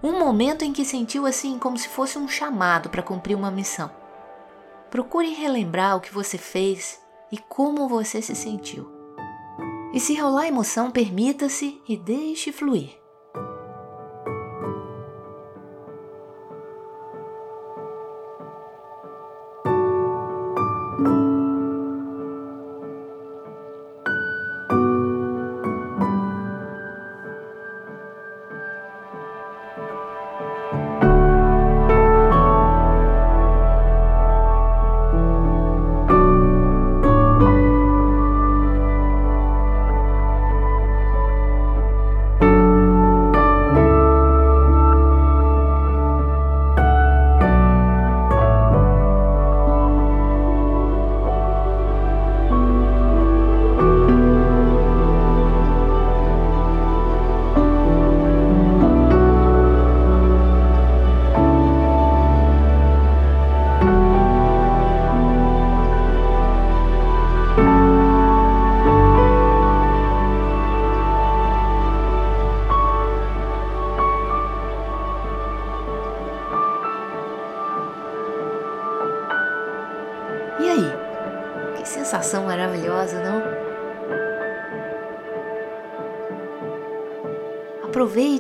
Um 0.02 0.20
momento 0.20 0.64
em 0.64 0.74
que 0.74 0.86
sentiu 0.86 1.26
assim 1.26 1.60
como 1.60 1.78
se 1.78 1.88
fosse 1.88 2.18
um 2.18 2.28
chamado 2.28 2.90
para 2.90 3.04
cumprir 3.04 3.36
uma 3.36 3.52
missão. 3.52 3.92
Procure 4.90 5.34
relembrar 5.34 5.98
o 5.98 6.02
que 6.02 6.14
você 6.14 6.38
fez 6.38 7.00
e 7.32 7.38
como 7.38 7.88
você 7.88 8.22
se 8.22 8.36
sentiu. 8.36 8.95
E 9.96 10.00
se 10.02 10.14
rolar 10.14 10.48
emoção, 10.48 10.92
permita-se 10.92 11.80
e 11.88 11.96
deixe 11.96 12.52
fluir. 12.52 13.05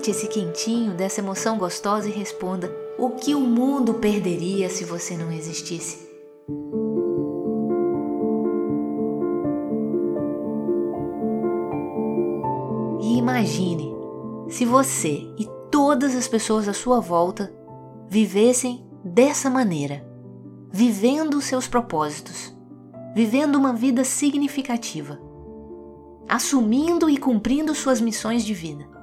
Aproveite 0.05 0.11
esse 0.11 0.27
quentinho 0.27 0.93
dessa 0.93 1.19
emoção 1.19 1.57
gostosa 1.57 2.07
e 2.07 2.11
responda: 2.11 2.71
o 2.97 3.11
que 3.11 3.33
o 3.33 3.41
mundo 3.41 3.95
perderia 3.95 4.69
se 4.69 4.83
você 4.83 5.17
não 5.17 5.31
existisse? 5.31 6.07
E 13.01 13.17
imagine 13.17 13.91
se 14.47 14.63
você 14.63 15.27
e 15.39 15.47
todas 15.71 16.15
as 16.15 16.27
pessoas 16.27 16.67
à 16.67 16.73
sua 16.73 16.99
volta 16.99 17.51
vivessem 18.07 18.85
dessa 19.03 19.49
maneira, 19.49 20.05
vivendo 20.71 21.41
seus 21.41 21.67
propósitos, 21.67 22.55
vivendo 23.15 23.55
uma 23.55 23.73
vida 23.73 24.03
significativa, 24.03 25.19
assumindo 26.29 27.09
e 27.09 27.17
cumprindo 27.17 27.73
suas 27.73 27.99
missões 27.99 28.45
de 28.45 28.53
vida. 28.53 28.94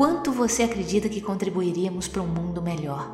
Quanto 0.00 0.32
você 0.32 0.62
acredita 0.62 1.10
que 1.10 1.20
contribuiríamos 1.20 2.08
para 2.08 2.22
um 2.22 2.26
mundo 2.26 2.62
melhor? 2.62 3.06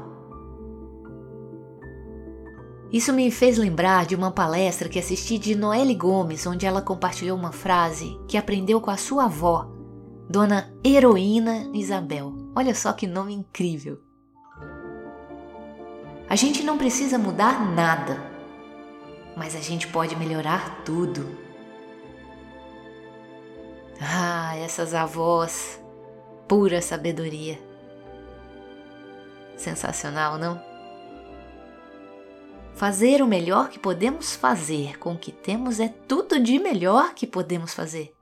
Isso 2.93 3.13
me 3.13 3.29
fez 3.33 3.59
lembrar 3.59 4.07
de 4.07 4.15
uma 4.15 4.31
palestra 4.31 4.89
que 4.89 4.97
assisti 4.97 5.37
de 5.37 5.57
Noelle 5.57 5.97
Gomes, 5.97 6.47
onde 6.47 6.65
ela 6.65 6.81
compartilhou 6.81 7.37
uma 7.37 7.51
frase 7.51 8.17
que 8.29 8.39
aprendeu 8.39 8.81
com 8.81 8.93
a 8.93 8.97
sua 8.97 9.25
avó, 9.25 9.69
Dona 10.31 10.73
Heroína 10.85 11.73
Isabel. 11.75 12.33
Olha 12.55 12.73
só 12.73 12.93
que 12.93 13.09
nome 13.09 13.35
incrível! 13.35 13.99
A 16.31 16.37
gente 16.37 16.63
não 16.63 16.79
precisa 16.79 17.19
mudar 17.19 17.69
nada, 17.75 18.17
mas 19.37 19.57
a 19.57 19.61
gente 19.61 19.89
pode 19.89 20.15
melhorar 20.15 20.85
tudo. 20.85 21.27
Ah, 24.01 24.57
essas 24.57 24.95
avós, 24.95 25.81
pura 26.49 26.81
sabedoria. 26.81 27.59
Sensacional, 29.57 30.39
não? 30.39 30.61
Fazer 32.75 33.23
o 33.23 33.27
melhor 33.27 33.71
que 33.71 33.79
podemos 33.79 34.37
fazer 34.37 34.99
com 34.99 35.15
o 35.15 35.19
que 35.19 35.33
temos 35.33 35.81
é 35.81 35.89
tudo 36.07 36.39
de 36.39 36.59
melhor 36.59 37.15
que 37.15 37.27
podemos 37.27 37.73
fazer. 37.73 38.15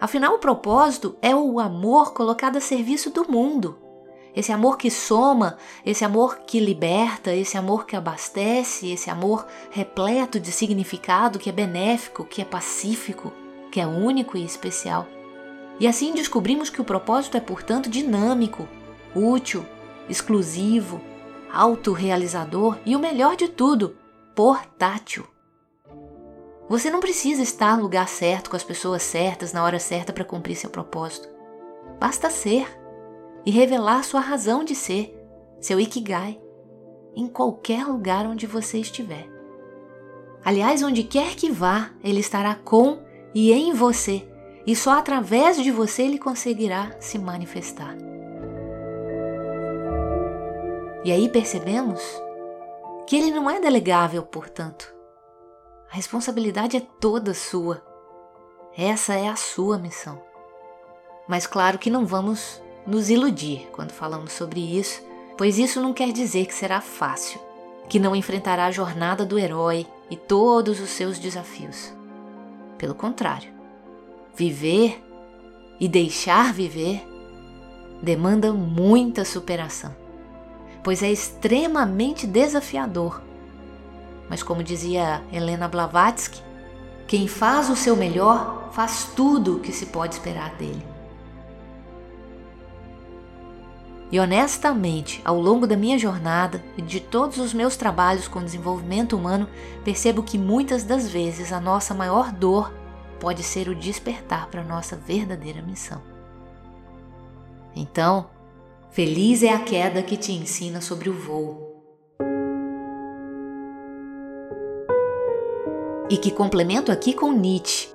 Afinal, 0.00 0.34
o 0.34 0.38
propósito 0.38 1.16
é 1.22 1.34
o 1.34 1.58
amor 1.60 2.12
colocado 2.12 2.56
a 2.56 2.60
serviço 2.60 3.10
do 3.10 3.30
mundo. 3.30 3.78
Esse 4.34 4.52
amor 4.52 4.76
que 4.76 4.90
soma, 4.90 5.56
esse 5.84 6.04
amor 6.04 6.40
que 6.40 6.60
liberta, 6.60 7.32
esse 7.32 7.56
amor 7.56 7.86
que 7.86 7.96
abastece, 7.96 8.90
esse 8.90 9.08
amor 9.08 9.46
repleto 9.70 10.38
de 10.38 10.52
significado, 10.52 11.38
que 11.38 11.48
é 11.48 11.52
benéfico, 11.52 12.24
que 12.24 12.42
é 12.42 12.44
pacífico, 12.44 13.32
que 13.72 13.80
é 13.80 13.86
único 13.86 14.36
e 14.36 14.44
especial. 14.44 15.06
E 15.78 15.86
assim 15.86 16.14
descobrimos 16.14 16.70
que 16.70 16.80
o 16.80 16.84
propósito 16.84 17.36
é, 17.36 17.40
portanto, 17.40 17.90
dinâmico, 17.90 18.68
útil, 19.14 19.64
exclusivo, 20.08 21.00
autorrealizador 21.52 22.78
e 22.84 22.96
o 22.96 22.98
melhor 22.98 23.36
de 23.36 23.48
tudo, 23.48 23.96
portátil. 24.34 25.26
Você 26.68 26.90
não 26.90 27.00
precisa 27.00 27.42
estar 27.42 27.76
no 27.76 27.82
lugar 27.82 28.08
certo 28.08 28.50
com 28.50 28.56
as 28.56 28.64
pessoas 28.64 29.02
certas 29.02 29.52
na 29.52 29.62
hora 29.62 29.78
certa 29.78 30.12
para 30.12 30.24
cumprir 30.24 30.56
seu 30.56 30.68
propósito. 30.68 31.28
Basta 32.00 32.28
ser 32.28 32.66
e 33.44 33.50
revelar 33.50 34.02
sua 34.02 34.20
razão 34.20 34.64
de 34.64 34.74
ser, 34.74 35.16
seu 35.60 35.78
ikigai, 35.78 36.40
em 37.14 37.28
qualquer 37.28 37.86
lugar 37.86 38.26
onde 38.26 38.46
você 38.46 38.78
estiver. 38.78 39.28
Aliás, 40.44 40.82
onde 40.82 41.02
quer 41.04 41.34
que 41.34 41.50
vá, 41.50 41.90
ele 42.02 42.20
estará 42.20 42.54
com 42.54 43.00
e 43.34 43.52
em 43.52 43.72
você, 43.72 44.28
e 44.66 44.74
só 44.74 44.98
através 44.98 45.56
de 45.56 45.70
você 45.70 46.02
ele 46.02 46.18
conseguirá 46.18 46.96
se 46.98 47.18
manifestar. 47.18 47.96
E 51.04 51.12
aí 51.12 51.28
percebemos 51.28 52.02
que 53.06 53.16
ele 53.16 53.30
não 53.30 53.48
é 53.48 53.60
delegável, 53.60 54.24
portanto. 54.24 54.92
A 55.88 55.94
responsabilidade 55.94 56.76
é 56.76 56.80
toda 56.80 57.32
sua. 57.32 57.80
Essa 58.76 59.14
é 59.14 59.28
a 59.28 59.36
sua 59.36 59.78
missão. 59.78 60.20
Mas 61.28 61.46
claro 61.46 61.78
que 61.78 61.88
não 61.88 62.04
vamos 62.04 62.60
nos 62.84 63.08
iludir 63.08 63.68
quando 63.72 63.92
falamos 63.92 64.32
sobre 64.32 64.60
isso, 64.60 65.00
pois 65.38 65.58
isso 65.58 65.80
não 65.80 65.92
quer 65.92 66.12
dizer 66.12 66.46
que 66.46 66.54
será 66.54 66.80
fácil, 66.80 67.40
que 67.88 68.00
não 68.00 68.16
enfrentará 68.16 68.66
a 68.66 68.72
jornada 68.72 69.24
do 69.24 69.38
herói 69.38 69.86
e 70.10 70.16
todos 70.16 70.80
os 70.80 70.90
seus 70.90 71.18
desafios. 71.20 71.92
Pelo 72.78 72.94
contrário, 72.94 73.55
viver 74.36 75.02
e 75.80 75.88
deixar 75.88 76.52
viver 76.52 77.06
demanda 78.02 78.52
muita 78.52 79.24
superação, 79.24 79.94
pois 80.84 81.02
é 81.02 81.10
extremamente 81.10 82.26
desafiador. 82.26 83.22
Mas, 84.28 84.42
como 84.42 84.62
dizia 84.62 85.22
Helena 85.32 85.66
Blavatsky, 85.66 86.42
quem 87.06 87.26
faz 87.26 87.70
o 87.70 87.76
seu 87.76 87.96
melhor 87.96 88.70
faz 88.72 89.10
tudo 89.16 89.56
o 89.56 89.60
que 89.60 89.72
se 89.72 89.86
pode 89.86 90.14
esperar 90.14 90.54
dele. 90.56 90.84
E 94.10 94.20
honestamente, 94.20 95.20
ao 95.24 95.40
longo 95.40 95.66
da 95.66 95.76
minha 95.76 95.98
jornada 95.98 96.62
e 96.76 96.82
de 96.82 97.00
todos 97.00 97.38
os 97.38 97.52
meus 97.52 97.76
trabalhos 97.76 98.28
com 98.28 98.44
desenvolvimento 98.44 99.16
humano, 99.16 99.48
percebo 99.84 100.22
que 100.22 100.38
muitas 100.38 100.84
das 100.84 101.08
vezes 101.08 101.52
a 101.52 101.60
nossa 101.60 101.92
maior 101.92 102.30
dor 102.30 102.72
pode 103.20 103.42
ser 103.42 103.68
o 103.68 103.74
despertar 103.74 104.48
para 104.50 104.62
nossa 104.62 104.96
verdadeira 104.96 105.62
missão. 105.62 106.00
Então, 107.74 108.30
feliz 108.90 109.42
é 109.42 109.50
a 109.50 109.58
queda 109.58 110.02
que 110.02 110.16
te 110.16 110.32
ensina 110.32 110.80
sobre 110.80 111.10
o 111.10 111.14
voo. 111.14 111.74
E 116.08 116.16
que 116.16 116.30
complemento 116.30 116.92
aqui 116.92 117.12
com 117.12 117.32
Nietzsche. 117.32 117.88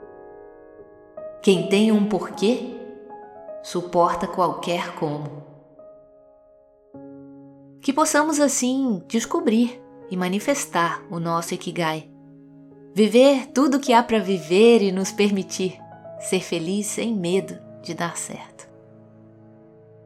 Quem 1.42 1.70
tem 1.70 1.92
um 1.92 2.08
porquê, 2.08 2.78
suporta 3.64 4.28
qualquer 4.28 4.94
como 4.96 5.52
que 7.82 7.92
possamos 7.92 8.40
assim 8.40 9.04
descobrir 9.08 9.82
e 10.10 10.16
manifestar 10.16 11.04
o 11.10 11.20
nosso 11.20 11.56
Ikigai. 11.56 12.11
Viver 12.94 13.48
tudo 13.48 13.78
o 13.78 13.80
que 13.80 13.94
há 13.94 14.04
para 14.04 14.20
viver 14.20 14.82
e 14.82 14.92
nos 14.92 15.12
permitir 15.12 15.80
ser 16.20 16.42
feliz 16.42 16.88
sem 16.88 17.16
medo 17.16 17.58
de 17.82 17.94
dar 17.94 18.18
certo. 18.18 18.70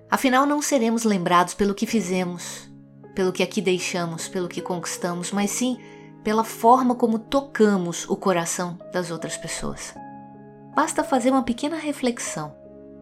Afinal, 0.09 0.45
não 0.45 0.61
seremos 0.61 1.03
lembrados 1.03 1.53
pelo 1.53 1.73
que 1.73 1.85
fizemos, 1.85 2.69
pelo 3.15 3.33
que 3.33 3.43
aqui 3.43 3.61
deixamos, 3.61 4.27
pelo 4.27 4.47
que 4.47 4.61
conquistamos, 4.61 5.31
mas 5.31 5.51
sim 5.51 5.77
pela 6.23 6.43
forma 6.43 6.95
como 6.95 7.19
tocamos 7.19 8.07
o 8.09 8.15
coração 8.15 8.79
das 8.93 9.11
outras 9.11 9.37
pessoas. 9.37 9.93
Basta 10.75 11.03
fazer 11.03 11.31
uma 11.31 11.43
pequena 11.43 11.77
reflexão. 11.77 12.55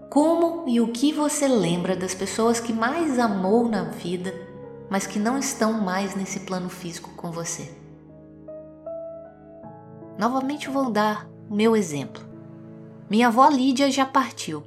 Como 0.10 0.68
e 0.68 0.80
o 0.80 0.90
que 0.90 1.12
você 1.12 1.48
lembra 1.48 1.96
das 1.96 2.14
pessoas 2.14 2.60
que 2.60 2.74
mais 2.74 3.18
amou 3.18 3.68
na 3.68 3.84
vida 3.84 4.34
mas 4.94 5.08
que 5.08 5.18
não 5.18 5.40
estão 5.40 5.74
mais 5.74 6.16
nesse 6.16 6.42
plano 6.42 6.70
físico 6.70 7.10
com 7.16 7.32
você. 7.32 7.83
Novamente 10.18 10.70
vou 10.70 10.92
dar 10.92 11.30
o 11.50 11.56
meu 11.56 11.76
exemplo. 11.76 12.22
Minha 13.10 13.28
avó 13.28 13.48
Lídia 13.50 13.92
já 13.92 14.06
partiu. 14.06 14.64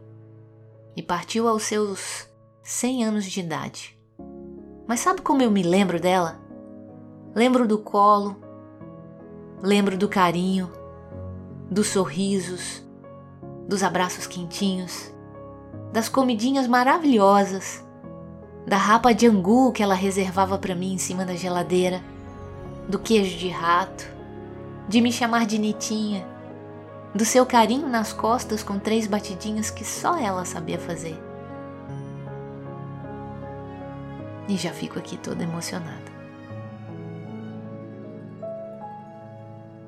E 0.96 1.02
partiu 1.02 1.46
aos 1.48 1.64
seus 1.64 2.28
100 2.62 3.04
anos 3.04 3.24
de 3.24 3.40
idade. 3.40 3.98
Mas 4.86 5.00
sabe 5.00 5.20
como 5.20 5.42
eu 5.42 5.50
me 5.50 5.62
lembro 5.62 6.00
dela? 6.00 6.40
Lembro 7.34 7.66
do 7.66 7.78
colo, 7.78 8.36
lembro 9.62 9.96
do 9.96 10.08
carinho, 10.08 10.72
dos 11.70 11.88
sorrisos, 11.88 12.82
dos 13.68 13.82
abraços 13.82 14.26
quentinhos, 14.26 15.12
das 15.92 16.08
comidinhas 16.08 16.66
maravilhosas 16.66 17.84
da 18.66 18.76
rapa 18.76 19.14
de 19.14 19.28
angu 19.28 19.70
que 19.70 19.82
ela 19.82 19.94
reservava 19.94 20.58
para 20.58 20.74
mim 20.74 20.94
em 20.94 20.98
cima 20.98 21.24
da 21.24 21.36
geladeira, 21.36 22.02
do 22.88 22.98
queijo 22.98 23.38
de 23.38 23.48
rato, 23.48 24.15
de 24.88 25.00
me 25.00 25.12
chamar 25.12 25.46
de 25.46 25.58
Nitinha, 25.58 26.26
do 27.14 27.24
seu 27.24 27.44
carinho 27.44 27.88
nas 27.88 28.12
costas 28.12 28.62
com 28.62 28.78
três 28.78 29.06
batidinhas 29.06 29.70
que 29.70 29.84
só 29.84 30.18
ela 30.18 30.44
sabia 30.44 30.78
fazer. 30.78 31.18
E 34.48 34.56
já 34.56 34.72
fico 34.72 34.98
aqui 34.98 35.16
toda 35.16 35.42
emocionada. 35.42 36.16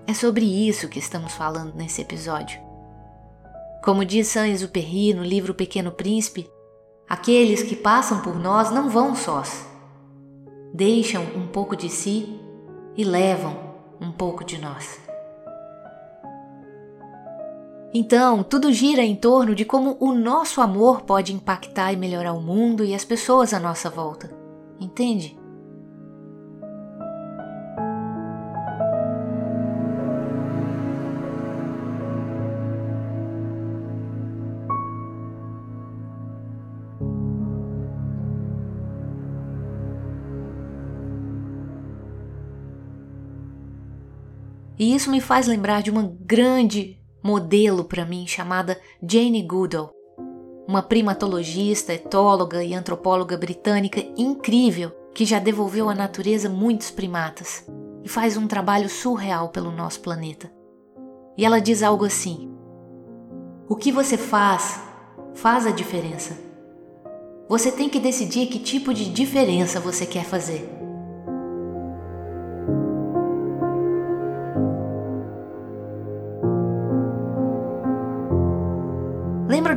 É 0.06 0.14
sobre 0.14 0.44
isso 0.68 0.88
que 0.88 0.98
estamos 0.98 1.32
falando 1.32 1.74
nesse 1.74 2.00
episódio. 2.00 2.60
Como 3.84 4.04
diz 4.04 4.28
Saint-Exupéry 4.28 5.14
no 5.14 5.22
livro 5.22 5.54
Pequeno 5.54 5.92
Príncipe, 5.92 6.50
Aqueles 7.08 7.62
que 7.62 7.74
passam 7.74 8.20
por 8.20 8.38
nós 8.38 8.70
não 8.70 8.90
vão 8.90 9.16
sós. 9.16 9.66
Deixam 10.74 11.22
um 11.34 11.46
pouco 11.46 11.74
de 11.74 11.88
si 11.88 12.38
e 12.94 13.02
levam 13.02 13.67
um 14.00 14.10
pouco 14.10 14.44
de 14.44 14.58
nós. 14.58 15.00
Então, 17.92 18.42
tudo 18.42 18.72
gira 18.72 19.02
em 19.02 19.16
torno 19.16 19.54
de 19.54 19.64
como 19.64 19.96
o 19.98 20.12
nosso 20.12 20.60
amor 20.60 21.02
pode 21.02 21.32
impactar 21.32 21.92
e 21.92 21.96
melhorar 21.96 22.34
o 22.34 22.40
mundo 22.40 22.84
e 22.84 22.94
as 22.94 23.04
pessoas 23.04 23.54
à 23.54 23.58
nossa 23.58 23.88
volta. 23.88 24.30
Entende? 24.78 25.37
E 44.78 44.94
isso 44.94 45.10
me 45.10 45.20
faz 45.20 45.46
lembrar 45.46 45.82
de 45.82 45.90
uma 45.90 46.14
grande 46.20 46.98
modelo 47.22 47.84
para 47.84 48.04
mim 48.04 48.26
chamada 48.26 48.78
Jane 49.02 49.42
Goodall, 49.42 49.90
uma 50.68 50.82
primatologista, 50.82 51.92
etóloga 51.92 52.62
e 52.62 52.74
antropóloga 52.74 53.36
britânica 53.36 54.00
incrível 54.16 54.92
que 55.14 55.24
já 55.24 55.38
devolveu 55.38 55.88
à 55.88 55.94
natureza 55.94 56.48
muitos 56.48 56.90
primatas 56.90 57.66
e 58.04 58.08
faz 58.08 58.36
um 58.36 58.46
trabalho 58.46 58.88
surreal 58.88 59.48
pelo 59.48 59.72
nosso 59.72 60.00
planeta. 60.00 60.52
E 61.36 61.44
ela 61.44 61.60
diz 61.60 61.82
algo 61.82 62.04
assim: 62.04 62.54
O 63.68 63.74
que 63.74 63.90
você 63.90 64.16
faz 64.16 64.80
faz 65.34 65.66
a 65.66 65.70
diferença. 65.70 66.38
Você 67.48 67.72
tem 67.72 67.88
que 67.88 67.98
decidir 67.98 68.46
que 68.46 68.58
tipo 68.58 68.92
de 68.92 69.10
diferença 69.10 69.80
você 69.80 70.04
quer 70.04 70.24
fazer. 70.24 70.77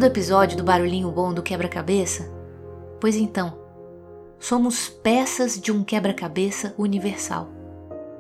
Do 0.01 0.07
episódio 0.07 0.57
do 0.57 0.63
barulhinho 0.63 1.11
bom 1.11 1.31
do 1.31 1.43
quebra-cabeça? 1.43 2.27
Pois 2.99 3.15
então, 3.15 3.53
somos 4.39 4.89
peças 4.89 5.61
de 5.61 5.71
um 5.71 5.83
quebra-cabeça 5.83 6.73
universal. 6.75 7.49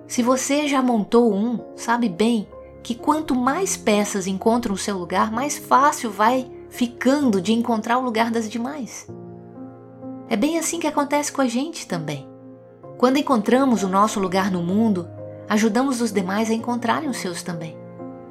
Se 0.07 0.21
você 0.21 0.67
já 0.67 0.79
montou 0.79 1.33
um, 1.33 1.59
sabe 1.75 2.07
bem 2.07 2.47
que 2.83 2.93
quanto 2.93 3.33
mais 3.33 3.75
peças 3.75 4.27
encontram 4.27 4.75
o 4.75 4.77
seu 4.77 4.95
lugar, 4.95 5.31
mais 5.31 5.57
fácil 5.57 6.11
vai 6.11 6.51
ficando 6.69 7.41
de 7.41 7.51
encontrar 7.51 7.97
o 7.97 8.03
lugar 8.03 8.29
das 8.29 8.47
demais. 8.47 9.07
É 10.29 10.35
bem 10.35 10.59
assim 10.59 10.79
que 10.79 10.85
acontece 10.85 11.31
com 11.31 11.41
a 11.41 11.47
gente 11.47 11.87
também. 11.87 12.29
Quando 12.99 13.17
encontramos 13.17 13.81
o 13.81 13.89
nosso 13.89 14.19
lugar 14.19 14.51
no 14.51 14.61
mundo, 14.61 15.09
ajudamos 15.49 15.99
os 15.99 16.13
demais 16.13 16.51
a 16.51 16.53
encontrarem 16.53 17.09
os 17.09 17.17
seus 17.17 17.41
também 17.41 17.80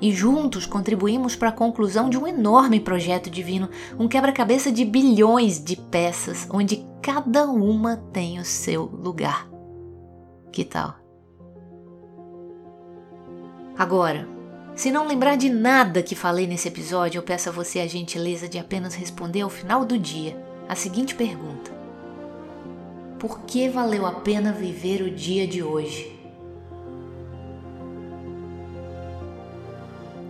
e 0.01 0.13
juntos 0.13 0.67
contribuímos 0.67 1.37
para 1.37 1.51
a 1.51 1.53
conclusão 1.53 2.09
de 2.09 2.17
um 2.17 2.27
enorme 2.27 2.81
projeto 2.81 3.29
divino, 3.29 3.69
um 3.99 4.09
quebra-cabeça 4.09 4.73
de 4.73 4.85
bilhões 4.85 5.63
de 5.63 5.77
peças, 5.77 6.49
onde 6.51 6.87
cada 7.03 7.45
uma 7.45 7.97
tem 8.13 8.39
o 8.39 8.45
seu 8.45 8.85
lugar. 8.85 9.49
Que 10.53 10.65
tal? 10.65 10.95
Agora, 13.77 14.29
se 14.75 14.91
não 14.91 15.07
lembrar 15.07 15.37
de 15.37 15.51
nada 15.51 16.03
que 16.03 16.15
falei 16.15 16.47
nesse 16.47 16.69
episódio, 16.69 17.19
eu 17.19 17.23
peço 17.23 17.49
a 17.49 17.53
você 17.53 17.81
a 17.81 17.87
gentileza 17.87 18.49
de 18.49 18.59
apenas 18.59 18.95
responder 18.95 19.43
ao 19.43 19.51
final 19.51 19.85
do 19.85 19.99
dia 19.99 20.37
a 20.69 20.75
seguinte 20.75 21.15
pergunta: 21.15 21.71
Por 23.19 23.41
que 23.41 23.69
valeu 23.69 24.07
a 24.07 24.13
pena 24.13 24.53
viver 24.53 25.03
o 25.03 25.11
dia 25.11 25.47
de 25.47 25.63
hoje? 25.63 26.20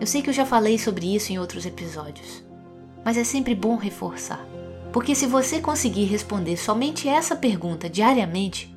Eu 0.00 0.06
sei 0.06 0.22
que 0.22 0.30
eu 0.30 0.34
já 0.34 0.46
falei 0.46 0.78
sobre 0.78 1.14
isso 1.14 1.30
em 1.30 1.38
outros 1.38 1.66
episódios, 1.66 2.42
mas 3.04 3.18
é 3.18 3.22
sempre 3.22 3.54
bom 3.54 3.76
reforçar. 3.76 4.42
Porque 4.94 5.14
se 5.14 5.26
você 5.26 5.60
conseguir 5.60 6.04
responder 6.04 6.56
somente 6.56 7.06
essa 7.06 7.36
pergunta 7.36 7.88
diariamente, 7.88 8.74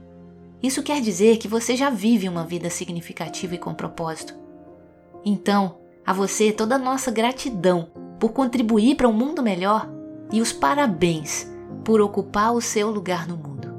isso 0.61 0.83
quer 0.83 0.99
dizer 0.99 1.37
que 1.37 1.47
você 1.47 1.77
já 1.77 1.89
vive 1.89 2.27
uma 2.27 2.43
vida 2.43 2.69
significativa 2.69 3.55
e 3.55 3.57
com 3.57 3.73
propósito. 3.73 4.35
Então, 5.23 5.77
a 6.05 6.11
você 6.11 6.51
toda 6.51 6.75
a 6.75 6.79
nossa 6.79 7.09
gratidão 7.09 7.87
por 8.19 8.33
contribuir 8.33 8.95
para 8.95 9.07
um 9.07 9.13
mundo 9.13 9.41
melhor 9.41 9.89
e 10.29 10.41
os 10.41 10.51
parabéns 10.51 11.49
por 11.85 12.01
ocupar 12.01 12.53
o 12.53 12.59
seu 12.59 12.89
lugar 12.91 13.25
no 13.25 13.37
mundo. 13.37 13.73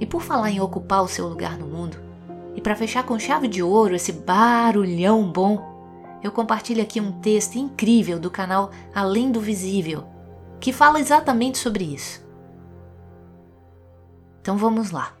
E 0.00 0.06
por 0.06 0.22
falar 0.22 0.50
em 0.50 0.60
ocupar 0.60 1.04
o 1.04 1.08
seu 1.08 1.28
lugar 1.28 1.56
no 1.56 1.66
mundo, 1.66 2.07
e 2.58 2.60
para 2.60 2.74
fechar 2.74 3.04
com 3.04 3.16
chave 3.20 3.46
de 3.46 3.62
ouro 3.62 3.94
esse 3.94 4.10
barulhão 4.10 5.30
bom, 5.30 6.18
eu 6.24 6.32
compartilho 6.32 6.82
aqui 6.82 7.00
um 7.00 7.20
texto 7.20 7.54
incrível 7.54 8.18
do 8.18 8.32
canal 8.32 8.72
Além 8.92 9.30
do 9.30 9.40
Visível, 9.40 10.08
que 10.58 10.72
fala 10.72 10.98
exatamente 10.98 11.56
sobre 11.56 11.84
isso. 11.84 12.20
Então 14.40 14.56
vamos 14.56 14.90
lá. 14.90 15.16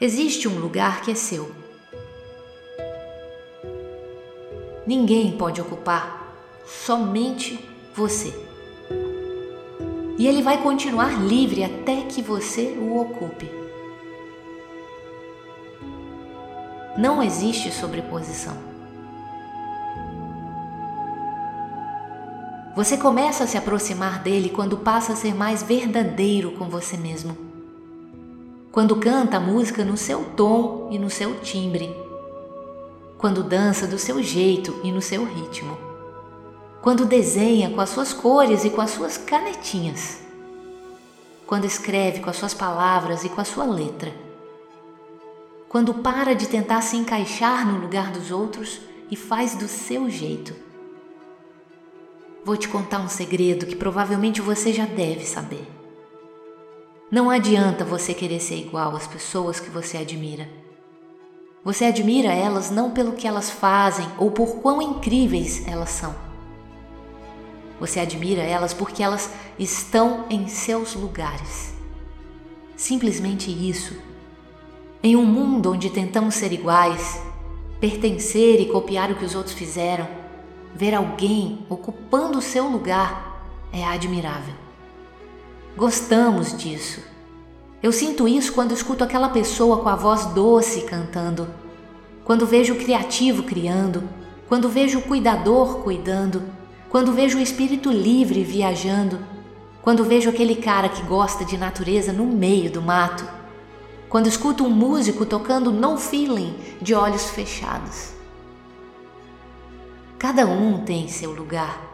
Existe 0.00 0.48
um 0.48 0.58
lugar 0.58 1.02
que 1.02 1.10
é 1.10 1.14
seu. 1.14 1.54
Ninguém 4.86 5.36
pode 5.36 5.60
ocupar, 5.60 6.34
somente 6.64 7.62
você 7.94 8.32
e 10.18 10.26
ele 10.26 10.42
vai 10.42 10.60
continuar 10.60 11.22
livre 11.22 11.62
até 11.62 12.02
que 12.02 12.20
você 12.20 12.76
o 12.76 12.98
ocupe. 13.00 13.57
Não 16.98 17.22
existe 17.22 17.70
sobreposição. 17.70 18.54
Você 22.74 22.96
começa 22.96 23.44
a 23.44 23.46
se 23.46 23.56
aproximar 23.56 24.22
dele 24.22 24.50
quando 24.50 24.76
passa 24.76 25.12
a 25.12 25.16
ser 25.16 25.34
mais 25.34 25.62
verdadeiro 25.62 26.52
com 26.52 26.68
você 26.68 26.96
mesmo. 26.96 27.38
Quando 28.70 28.96
canta 28.96 29.38
a 29.38 29.40
música 29.40 29.84
no 29.84 29.96
seu 29.96 30.24
tom 30.36 30.88
e 30.90 30.98
no 30.98 31.08
seu 31.08 31.40
timbre. 31.40 31.96
Quando 33.16 33.42
dança 33.42 33.86
do 33.86 33.98
seu 33.98 34.22
jeito 34.22 34.78
e 34.84 34.92
no 34.92 35.00
seu 35.00 35.24
ritmo 35.24 35.88
quando 36.80 37.04
desenha 37.04 37.70
com 37.70 37.80
as 37.80 37.90
suas 37.90 38.12
cores 38.12 38.64
e 38.64 38.70
com 38.70 38.80
as 38.80 38.90
suas 38.90 39.18
canetinhas, 39.18 40.20
quando 41.46 41.64
escreve 41.64 42.20
com 42.20 42.30
as 42.30 42.36
suas 42.36 42.54
palavras 42.54 43.24
e 43.24 43.28
com 43.28 43.40
a 43.40 43.44
sua 43.44 43.64
letra, 43.64 44.12
quando 45.68 45.94
para 45.94 46.34
de 46.34 46.48
tentar 46.48 46.80
se 46.82 46.96
encaixar 46.96 47.66
no 47.66 47.78
lugar 47.78 48.10
dos 48.10 48.30
outros 48.30 48.80
e 49.10 49.16
faz 49.16 49.54
do 49.54 49.68
seu 49.68 50.08
jeito. 50.08 50.54
Vou 52.44 52.56
te 52.56 52.68
contar 52.68 53.00
um 53.00 53.08
segredo 53.08 53.66
que 53.66 53.76
provavelmente 53.76 54.40
você 54.40 54.72
já 54.72 54.86
deve 54.86 55.24
saber. 55.24 55.66
Não 57.10 57.30
adianta 57.30 57.84
você 57.84 58.14
querer 58.14 58.40
ser 58.40 58.56
igual 58.56 58.94
às 58.94 59.06
pessoas 59.06 59.60
que 59.60 59.70
você 59.70 59.98
admira. 59.98 60.48
Você 61.64 61.84
admira 61.84 62.32
elas 62.32 62.70
não 62.70 62.90
pelo 62.90 63.12
que 63.12 63.26
elas 63.26 63.50
fazem 63.50 64.06
ou 64.18 64.30
por 64.30 64.56
quão 64.56 64.80
incríveis 64.80 65.66
elas 65.66 65.90
são 65.90 66.28
você 67.80 68.00
admira 68.00 68.42
elas 68.42 68.74
porque 68.74 69.02
elas 69.02 69.30
estão 69.58 70.26
em 70.28 70.48
seus 70.48 70.94
lugares. 70.94 71.72
Simplesmente 72.76 73.50
isso. 73.50 73.96
Em 75.02 75.16
um 75.16 75.24
mundo 75.24 75.72
onde 75.72 75.90
tentamos 75.90 76.34
ser 76.34 76.52
iguais, 76.52 77.22
pertencer 77.80 78.60
e 78.60 78.66
copiar 78.66 79.10
o 79.10 79.14
que 79.14 79.24
os 79.24 79.34
outros 79.34 79.54
fizeram, 79.54 80.08
ver 80.74 80.94
alguém 80.94 81.66
ocupando 81.68 82.38
o 82.38 82.42
seu 82.42 82.68
lugar 82.68 83.42
é 83.72 83.84
admirável. 83.84 84.54
Gostamos 85.76 86.56
disso. 86.56 87.02
Eu 87.82 87.92
sinto 87.92 88.26
isso 88.26 88.52
quando 88.52 88.74
escuto 88.74 89.04
aquela 89.04 89.28
pessoa 89.28 89.78
com 89.78 89.88
a 89.88 89.94
voz 89.94 90.26
doce 90.26 90.82
cantando, 90.82 91.48
quando 92.24 92.46
vejo 92.46 92.74
o 92.74 92.78
criativo 92.78 93.44
criando, 93.44 94.02
quando 94.48 94.68
vejo 94.68 94.98
o 94.98 95.02
cuidador 95.02 95.82
cuidando 95.82 96.42
quando 96.90 97.12
vejo 97.12 97.38
o 97.38 97.40
espírito 97.40 97.90
livre 97.90 98.42
viajando, 98.42 99.18
quando 99.82 100.04
vejo 100.04 100.30
aquele 100.30 100.56
cara 100.56 100.88
que 100.88 101.02
gosta 101.02 101.44
de 101.44 101.58
natureza 101.58 102.12
no 102.14 102.24
meio 102.24 102.70
do 102.70 102.80
mato, 102.80 103.28
quando 104.08 104.26
escuto 104.26 104.64
um 104.64 104.70
músico 104.70 105.26
tocando 105.26 105.70
no 105.70 105.96
feeling 105.96 106.54
de 106.80 106.94
olhos 106.94 107.30
fechados. 107.30 108.12
Cada 110.18 110.46
um 110.46 110.84
tem 110.84 111.08
seu 111.08 111.32
lugar. 111.32 111.86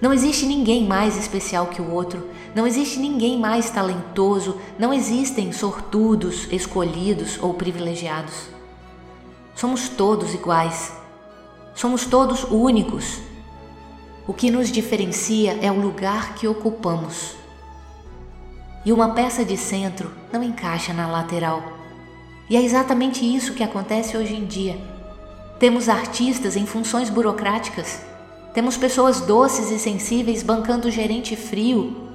Não 0.00 0.12
existe 0.12 0.46
ninguém 0.46 0.86
mais 0.86 1.16
especial 1.16 1.66
que 1.66 1.82
o 1.82 1.90
outro, 1.90 2.26
não 2.54 2.66
existe 2.66 2.98
ninguém 2.98 3.38
mais 3.38 3.68
talentoso, 3.68 4.56
não 4.78 4.92
existem 4.92 5.52
sortudos, 5.52 6.46
escolhidos 6.52 7.38
ou 7.42 7.54
privilegiados. 7.54 8.48
Somos 9.54 9.88
todos 9.88 10.34
iguais. 10.34 10.92
Somos 11.74 12.06
todos 12.06 12.44
únicos 12.44 13.20
o 14.28 14.34
que 14.34 14.50
nos 14.50 14.70
diferencia 14.70 15.58
é 15.62 15.72
o 15.72 15.80
lugar 15.80 16.34
que 16.34 16.46
ocupamos. 16.46 17.34
E 18.84 18.92
uma 18.92 19.10
peça 19.10 19.44
de 19.44 19.56
centro 19.56 20.10
não 20.32 20.42
encaixa 20.42 20.92
na 20.92 21.06
lateral. 21.06 21.62
E 22.48 22.56
é 22.56 22.62
exatamente 22.62 23.24
isso 23.24 23.54
que 23.54 23.62
acontece 23.62 24.16
hoje 24.16 24.34
em 24.34 24.44
dia. 24.44 24.78
Temos 25.58 25.88
artistas 25.88 26.56
em 26.56 26.64
funções 26.64 27.10
burocráticas, 27.10 28.00
temos 28.54 28.76
pessoas 28.76 29.20
doces 29.20 29.70
e 29.70 29.78
sensíveis 29.78 30.42
bancando 30.42 30.90
gerente 30.90 31.36
frio, 31.36 32.08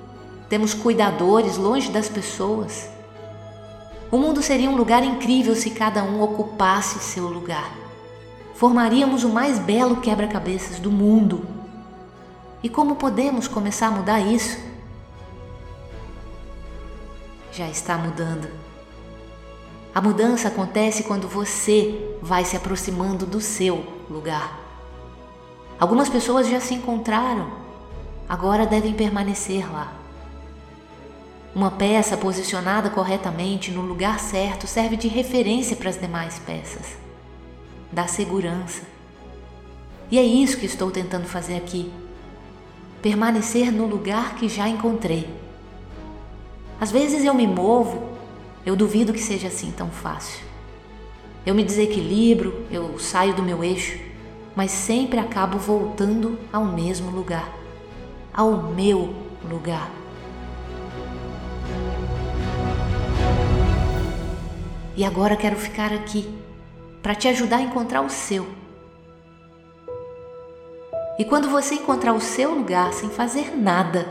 temos 0.50 0.74
cuidadores 0.74 1.58
longe 1.58 1.92
das 1.92 2.10
pessoas. 2.10 2.90
O 4.12 4.18
mundo 4.18 4.42
seria 4.42 4.70
um 4.70 4.76
lugar 4.76 5.04
incrível 5.04 5.56
se 5.56 5.72
cada 5.72 6.04
um 6.04 6.22
ocupasse 6.22 7.00
seu 7.00 7.28
lugar. 7.28 7.72
Formaríamos 8.56 9.24
o 9.24 9.30
mais 9.30 9.58
belo 9.58 9.98
quebra-cabeças 9.98 10.80
do 10.80 10.92
mundo. 10.92 11.46
E 12.62 12.70
como 12.70 12.96
podemos 12.96 13.48
começar 13.48 13.88
a 13.88 13.92
mudar 13.92 14.20
isso? 14.20 14.58
Já 17.56 17.70
está 17.70 18.00
mudando. 18.00 18.50
A 19.94 20.02
mudança 20.02 20.48
acontece 20.48 21.04
quando 21.04 21.28
você 21.28 22.18
vai 22.20 22.44
se 22.44 22.58
aproximando 22.58 23.28
do 23.28 23.40
seu 23.40 23.86
lugar. 24.10 24.60
Algumas 25.80 26.10
pessoas 26.10 26.48
já 26.48 26.60
se 26.60 26.74
encontraram, 26.74 27.52
agora 28.28 28.66
devem 28.66 28.94
permanecer 28.94 29.72
lá. 29.72 29.94
Uma 31.54 31.70
peça 31.70 32.18
posicionada 32.18 32.90
corretamente 32.90 33.70
no 33.70 33.82
lugar 33.82 34.20
certo 34.20 34.66
serve 34.66 34.98
de 34.98 35.08
referência 35.08 35.76
para 35.76 35.92
as 35.92 36.00
demais 36.00 36.40
peças. 36.40 36.98
Dá 37.92 38.08
segurança. 38.08 38.82
E 40.10 40.18
é 40.18 40.24
isso 40.24 40.58
que 40.58 40.66
estou 40.66 40.90
tentando 40.90 41.28
fazer 41.28 41.58
aqui. 41.58 41.94
Permanecer 43.00 43.72
no 43.72 43.86
lugar 43.86 44.34
que 44.38 44.50
já 44.50 44.68
encontrei. 44.68 45.43
Às 46.80 46.92
vezes 46.92 47.24
eu 47.24 47.34
me 47.34 47.48
movo, 47.48 48.10
eu 48.66 48.76
duvido 48.76 49.14
que 49.14 49.20
seja 49.20 49.48
assim 49.48 49.72
tão 49.72 49.90
fácil. 49.90 50.44
Eu 51.46 51.54
me 51.54 51.64
desequilibro, 51.64 52.66
eu 52.72 52.98
saio 52.98 53.34
do 53.34 53.44
meu 53.44 53.64
eixo, 53.64 54.00
mas 54.56 54.72
sempre 54.72 55.20
acabo 55.20 55.58
voltando 55.58 56.40
ao 56.52 56.64
mesmo 56.64 57.12
lugar, 57.12 57.52
ao 58.34 58.72
meu 58.72 59.14
lugar. 59.50 59.90
E 64.96 65.04
agora 65.04 65.36
quero 65.36 65.56
ficar 65.56 65.92
aqui 65.92 66.30
para 67.02 67.16
te 67.16 67.28
ajudar 67.28 67.58
a 67.58 67.62
encontrar 67.62 68.02
o 68.02 68.10
seu. 68.10 68.48
E 71.18 71.26
quando 71.26 71.50
você 71.50 71.76
encontrar 71.76 72.14
o 72.14 72.22
seu 72.22 72.54
lugar 72.54 72.94
sem 72.94 73.10
fazer 73.10 73.56
nada, 73.56 74.08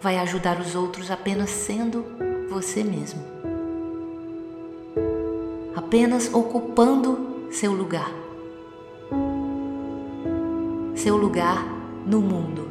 vai 0.00 0.18
ajudar 0.18 0.60
os 0.60 0.74
outros 0.74 1.10
apenas 1.10 1.50
sendo 1.50 2.04
você 2.48 2.84
mesmo. 2.84 3.22
Apenas 5.74 6.32
ocupando 6.32 7.48
seu 7.50 7.72
lugar. 7.72 8.10
Seu 10.94 11.16
lugar 11.16 11.64
no 12.06 12.20
mundo. 12.20 12.68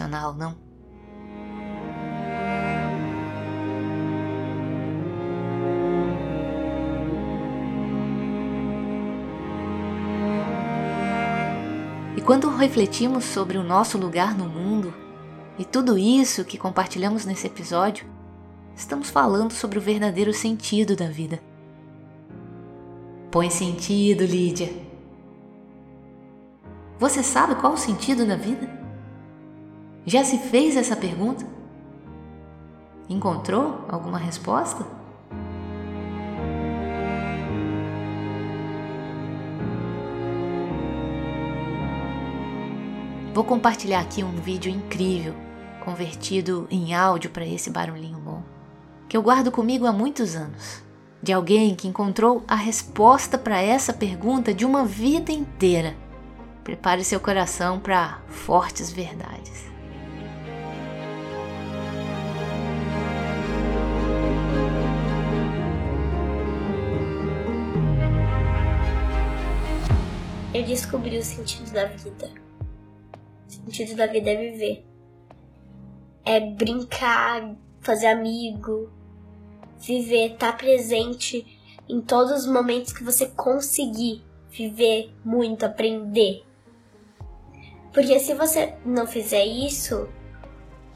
Não? 0.00 0.56
E 12.16 12.20
quando 12.22 12.48
refletimos 12.48 13.24
sobre 13.24 13.58
o 13.58 13.62
nosso 13.62 13.98
lugar 13.98 14.34
no 14.34 14.48
mundo 14.48 14.94
e 15.58 15.64
tudo 15.64 15.98
isso 15.98 16.44
que 16.44 16.56
compartilhamos 16.56 17.26
nesse 17.26 17.46
episódio, 17.46 18.06
estamos 18.74 19.10
falando 19.10 19.52
sobre 19.52 19.78
o 19.78 19.82
verdadeiro 19.82 20.32
sentido 20.32 20.96
da 20.96 21.08
vida. 21.08 21.40
Põe 23.30 23.50
sentido, 23.50 24.24
Lídia. 24.24 24.72
Você 26.98 27.22
sabe 27.22 27.56
qual 27.56 27.74
o 27.74 27.78
sentido 27.78 28.24
da 28.26 28.36
vida? 28.36 28.81
Já 30.06 30.24
se 30.24 30.38
fez 30.38 30.76
essa 30.76 30.96
pergunta? 30.96 31.46
Encontrou 33.08 33.84
alguma 33.88 34.18
resposta? 34.18 34.84
Vou 43.34 43.44
compartilhar 43.44 44.00
aqui 44.00 44.22
um 44.22 44.32
vídeo 44.32 44.70
incrível, 44.70 45.34
convertido 45.84 46.66
em 46.70 46.94
áudio 46.94 47.30
para 47.30 47.46
esse 47.46 47.70
barulhinho 47.70 48.18
bom, 48.18 48.42
que 49.08 49.16
eu 49.16 49.22
guardo 49.22 49.50
comigo 49.50 49.86
há 49.86 49.92
muitos 49.92 50.36
anos, 50.36 50.82
de 51.22 51.32
alguém 51.32 51.74
que 51.74 51.88
encontrou 51.88 52.44
a 52.46 52.54
resposta 52.54 53.38
para 53.38 53.60
essa 53.60 53.92
pergunta 53.92 54.52
de 54.52 54.66
uma 54.66 54.84
vida 54.84 55.32
inteira 55.32 55.96
Prepare 56.64 57.02
seu 57.02 57.18
coração 57.18 57.80
para 57.80 58.20
fortes 58.28 58.92
verdades. 58.92 59.64
Eu 70.62 70.66
descobri 70.68 71.18
o 71.18 71.24
sentido 71.24 71.72
da 71.72 71.86
vida. 71.86 72.30
O 73.48 73.50
sentido 73.50 73.96
da 73.96 74.06
vida 74.06 74.30
é 74.30 74.36
viver. 74.36 74.86
É 76.24 76.38
brincar, 76.38 77.56
fazer 77.80 78.06
amigo, 78.06 78.88
viver, 79.80 80.34
estar 80.34 80.52
tá 80.52 80.56
presente 80.56 81.58
em 81.88 82.00
todos 82.00 82.30
os 82.30 82.46
momentos 82.46 82.92
que 82.92 83.02
você 83.02 83.26
conseguir 83.26 84.24
viver 84.50 85.12
muito, 85.24 85.66
aprender. 85.66 86.44
Porque 87.92 88.20
se 88.20 88.32
você 88.32 88.76
não 88.86 89.04
fizer 89.04 89.44
isso, 89.44 90.08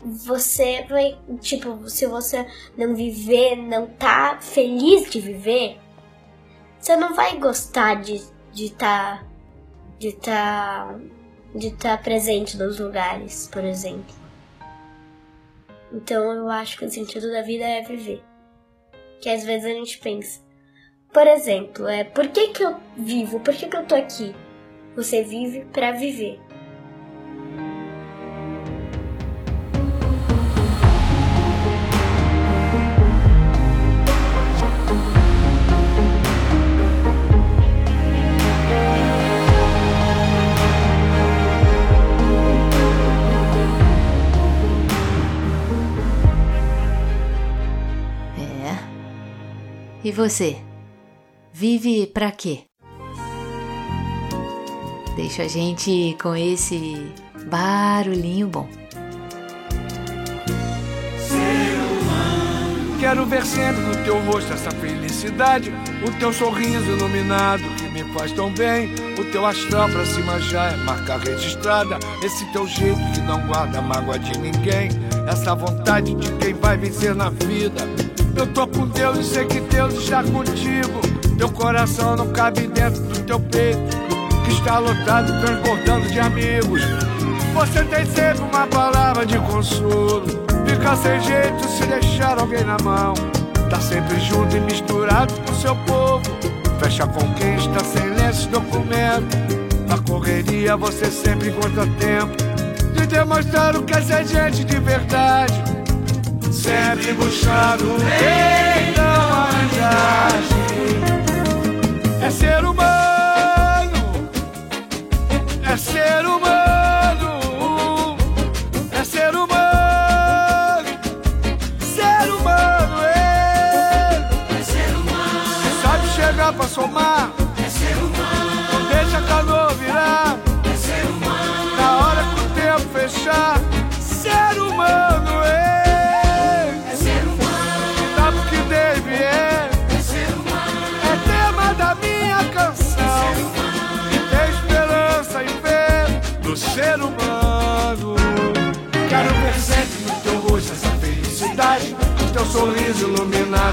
você 0.00 0.84
vai, 0.84 1.18
tipo, 1.40 1.90
se 1.90 2.06
você 2.06 2.46
não 2.78 2.94
viver, 2.94 3.56
não 3.56 3.88
tá 3.88 4.38
feliz 4.40 5.10
de 5.10 5.20
viver, 5.20 5.80
você 6.78 6.94
não 6.94 7.16
vai 7.16 7.36
gostar 7.36 8.00
de 8.00 8.36
de 8.56 8.70
tá 8.70 9.22
de 9.98 10.12
tá 10.12 10.98
de 11.54 11.68
estar 11.68 11.96
tá 11.96 12.02
presente 12.02 12.56
nos 12.56 12.78
lugares, 12.78 13.48
por 13.50 13.64
exemplo. 13.64 14.14
Então 15.92 16.32
eu 16.32 16.50
acho 16.50 16.78
que 16.78 16.84
o 16.84 16.90
sentido 16.90 17.30
da 17.30 17.42
vida 17.42 17.64
é 17.64 17.82
viver. 17.82 18.22
Que 19.20 19.30
às 19.30 19.44
vezes 19.44 19.64
a 19.64 19.74
gente 19.74 19.98
pensa, 19.98 20.40
por 21.12 21.26
exemplo, 21.26 21.88
é 21.88 22.04
por 22.04 22.28
que, 22.28 22.48
que 22.48 22.62
eu 22.62 22.76
vivo? 22.96 23.40
Por 23.40 23.54
que, 23.54 23.68
que 23.68 23.76
eu 23.76 23.86
tô 23.86 23.94
aqui? 23.94 24.34
Você 24.94 25.22
vive 25.22 25.64
para 25.72 25.92
viver. 25.92 26.38
E 50.06 50.12
você? 50.12 50.56
Vive 51.52 52.06
para 52.06 52.30
quê? 52.30 52.60
Deixa 55.16 55.42
a 55.42 55.48
gente 55.48 56.16
com 56.22 56.36
esse 56.36 57.12
barulhinho 57.48 58.46
bom. 58.46 58.68
Quero 63.00 63.26
ver 63.26 63.44
sempre 63.44 63.82
no 63.82 64.04
teu 64.04 64.20
rosto 64.20 64.52
essa 64.52 64.70
felicidade, 64.70 65.72
o 66.06 66.20
teu 66.20 66.32
sorriso 66.32 66.88
iluminado 66.88 67.64
que 67.74 67.88
me 67.88 68.04
faz 68.14 68.30
tão 68.30 68.54
bem. 68.54 68.94
O 69.18 69.24
teu 69.32 69.44
astral 69.44 69.88
pra 69.88 70.06
cima 70.06 70.38
já 70.38 70.66
é 70.70 70.76
marca 70.76 71.16
registrada. 71.16 71.98
Esse 72.22 72.44
teu 72.52 72.64
jeito 72.68 73.00
que 73.12 73.20
não 73.22 73.44
guarda 73.48 73.82
mágoa 73.82 74.20
de 74.20 74.38
ninguém. 74.38 74.88
Essa 75.28 75.52
vontade 75.56 76.14
de 76.14 76.30
quem 76.36 76.54
vai 76.54 76.76
vencer 76.76 77.12
na 77.12 77.28
vida 77.28 77.82
Eu 78.36 78.46
tô 78.48 78.66
com 78.66 78.86
Deus 78.88 79.18
e 79.18 79.24
sei 79.24 79.46
que 79.46 79.60
Deus 79.60 79.94
está 79.94 80.22
contigo. 80.22 81.00
Teu 81.38 81.48
coração 81.48 82.16
não 82.16 82.28
cabe 82.28 82.66
dentro 82.66 83.02
do 83.02 83.20
teu 83.20 83.40
peito, 83.40 83.96
que 84.44 84.52
está 84.52 84.78
lotado, 84.78 85.32
transbordando 85.40 86.06
de 86.08 86.20
amigos. 86.20 86.82
Você 87.54 87.82
tem 87.84 88.04
sempre 88.04 88.42
uma 88.42 88.66
palavra 88.66 89.24
de 89.24 89.38
consolo. 89.38 90.26
Fica 90.66 90.96
sem 90.96 91.20
jeito 91.22 91.66
se 91.66 91.86
deixar 91.86 92.38
alguém 92.38 92.62
na 92.62 92.76
mão. 92.84 93.14
Tá 93.70 93.80
sempre 93.80 94.20
junto 94.20 94.54
e 94.54 94.60
misturado 94.60 95.32
com 95.46 95.54
seu 95.54 95.74
povo. 95.86 96.22
Fecha 96.78 97.06
com 97.06 97.32
quem 97.34 97.56
está 97.56 97.82
sem 97.82 98.10
lenço 98.10 98.48
documento. 98.50 99.34
Na 99.88 99.96
correria 99.98 100.76
você 100.76 101.06
sempre 101.06 101.48
encontra 101.48 101.86
tempo 101.98 102.36
de 102.92 103.06
demonstrar 103.06 103.74
o 103.76 103.82
que 103.82 103.94
é 103.94 104.02
ser 104.02 104.26
gente 104.26 104.62
de 104.62 104.78
verdade. 104.78 105.54
Sempre 106.50 107.12
buscando 107.14 107.96
rei 107.98 108.92
da 108.94 109.26
humanidade. 109.26 110.54
É 112.22 112.30
ser 112.30 112.64
humano, 112.64 112.95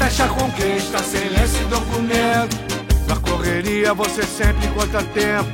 Fecha 0.00 0.26
quem 0.56 0.76
está 0.78 0.98
sem 1.00 1.28
lenço 1.28 1.60
e 1.60 1.64
documento. 1.66 2.56
Na 3.06 3.16
correria 3.16 3.92
você 3.92 4.22
sempre 4.22 4.66
encontra 4.66 5.02
tempo 5.02 5.50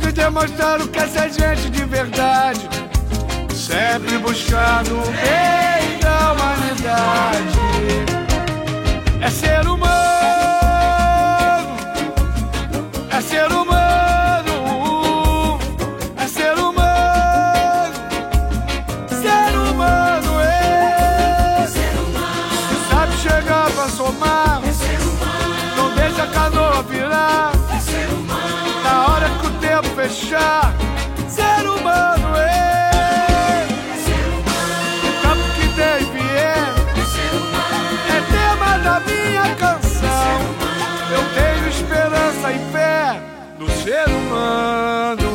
de 0.00 0.10
demonstrar 0.10 0.80
o 0.80 0.88
que 0.88 0.98
é 0.98 1.06
ser 1.06 1.32
gente 1.32 1.70
de 1.70 1.84
verdade. 1.84 2.68
Sempre 3.54 4.18
buscando 4.18 4.96
o 4.96 5.10
rei 5.12 5.98
da 6.00 6.32
humanidade. 6.32 7.58
É 9.20 9.30
ser 9.30 9.64
humano, 9.68 9.86
é 13.08 13.20
ser 13.20 13.52
humano, 13.52 13.75
fechar, 30.08 30.72
ser 31.28 31.68
humano, 31.68 32.36
é. 32.36 33.66
ser 34.04 34.26
humano, 34.38 35.42
o 35.42 35.52
que 35.54 35.66
deve 35.74 36.20
é, 36.20 36.54
é 38.14 38.20
tema 38.30 38.78
da 38.78 39.00
minha 39.00 39.54
canção. 39.56 40.40
Eu 41.10 41.22
tenho 41.34 41.68
esperança 41.68 42.52
e 42.52 42.58
fé 42.70 43.20
no 43.58 43.68
ser 43.68 44.08
humano. 44.08 45.26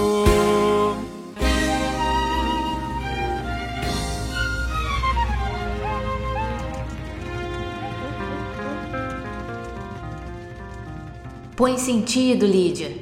Põe 11.58 11.78
sentido, 11.78 12.46
Lídia. 12.46 13.01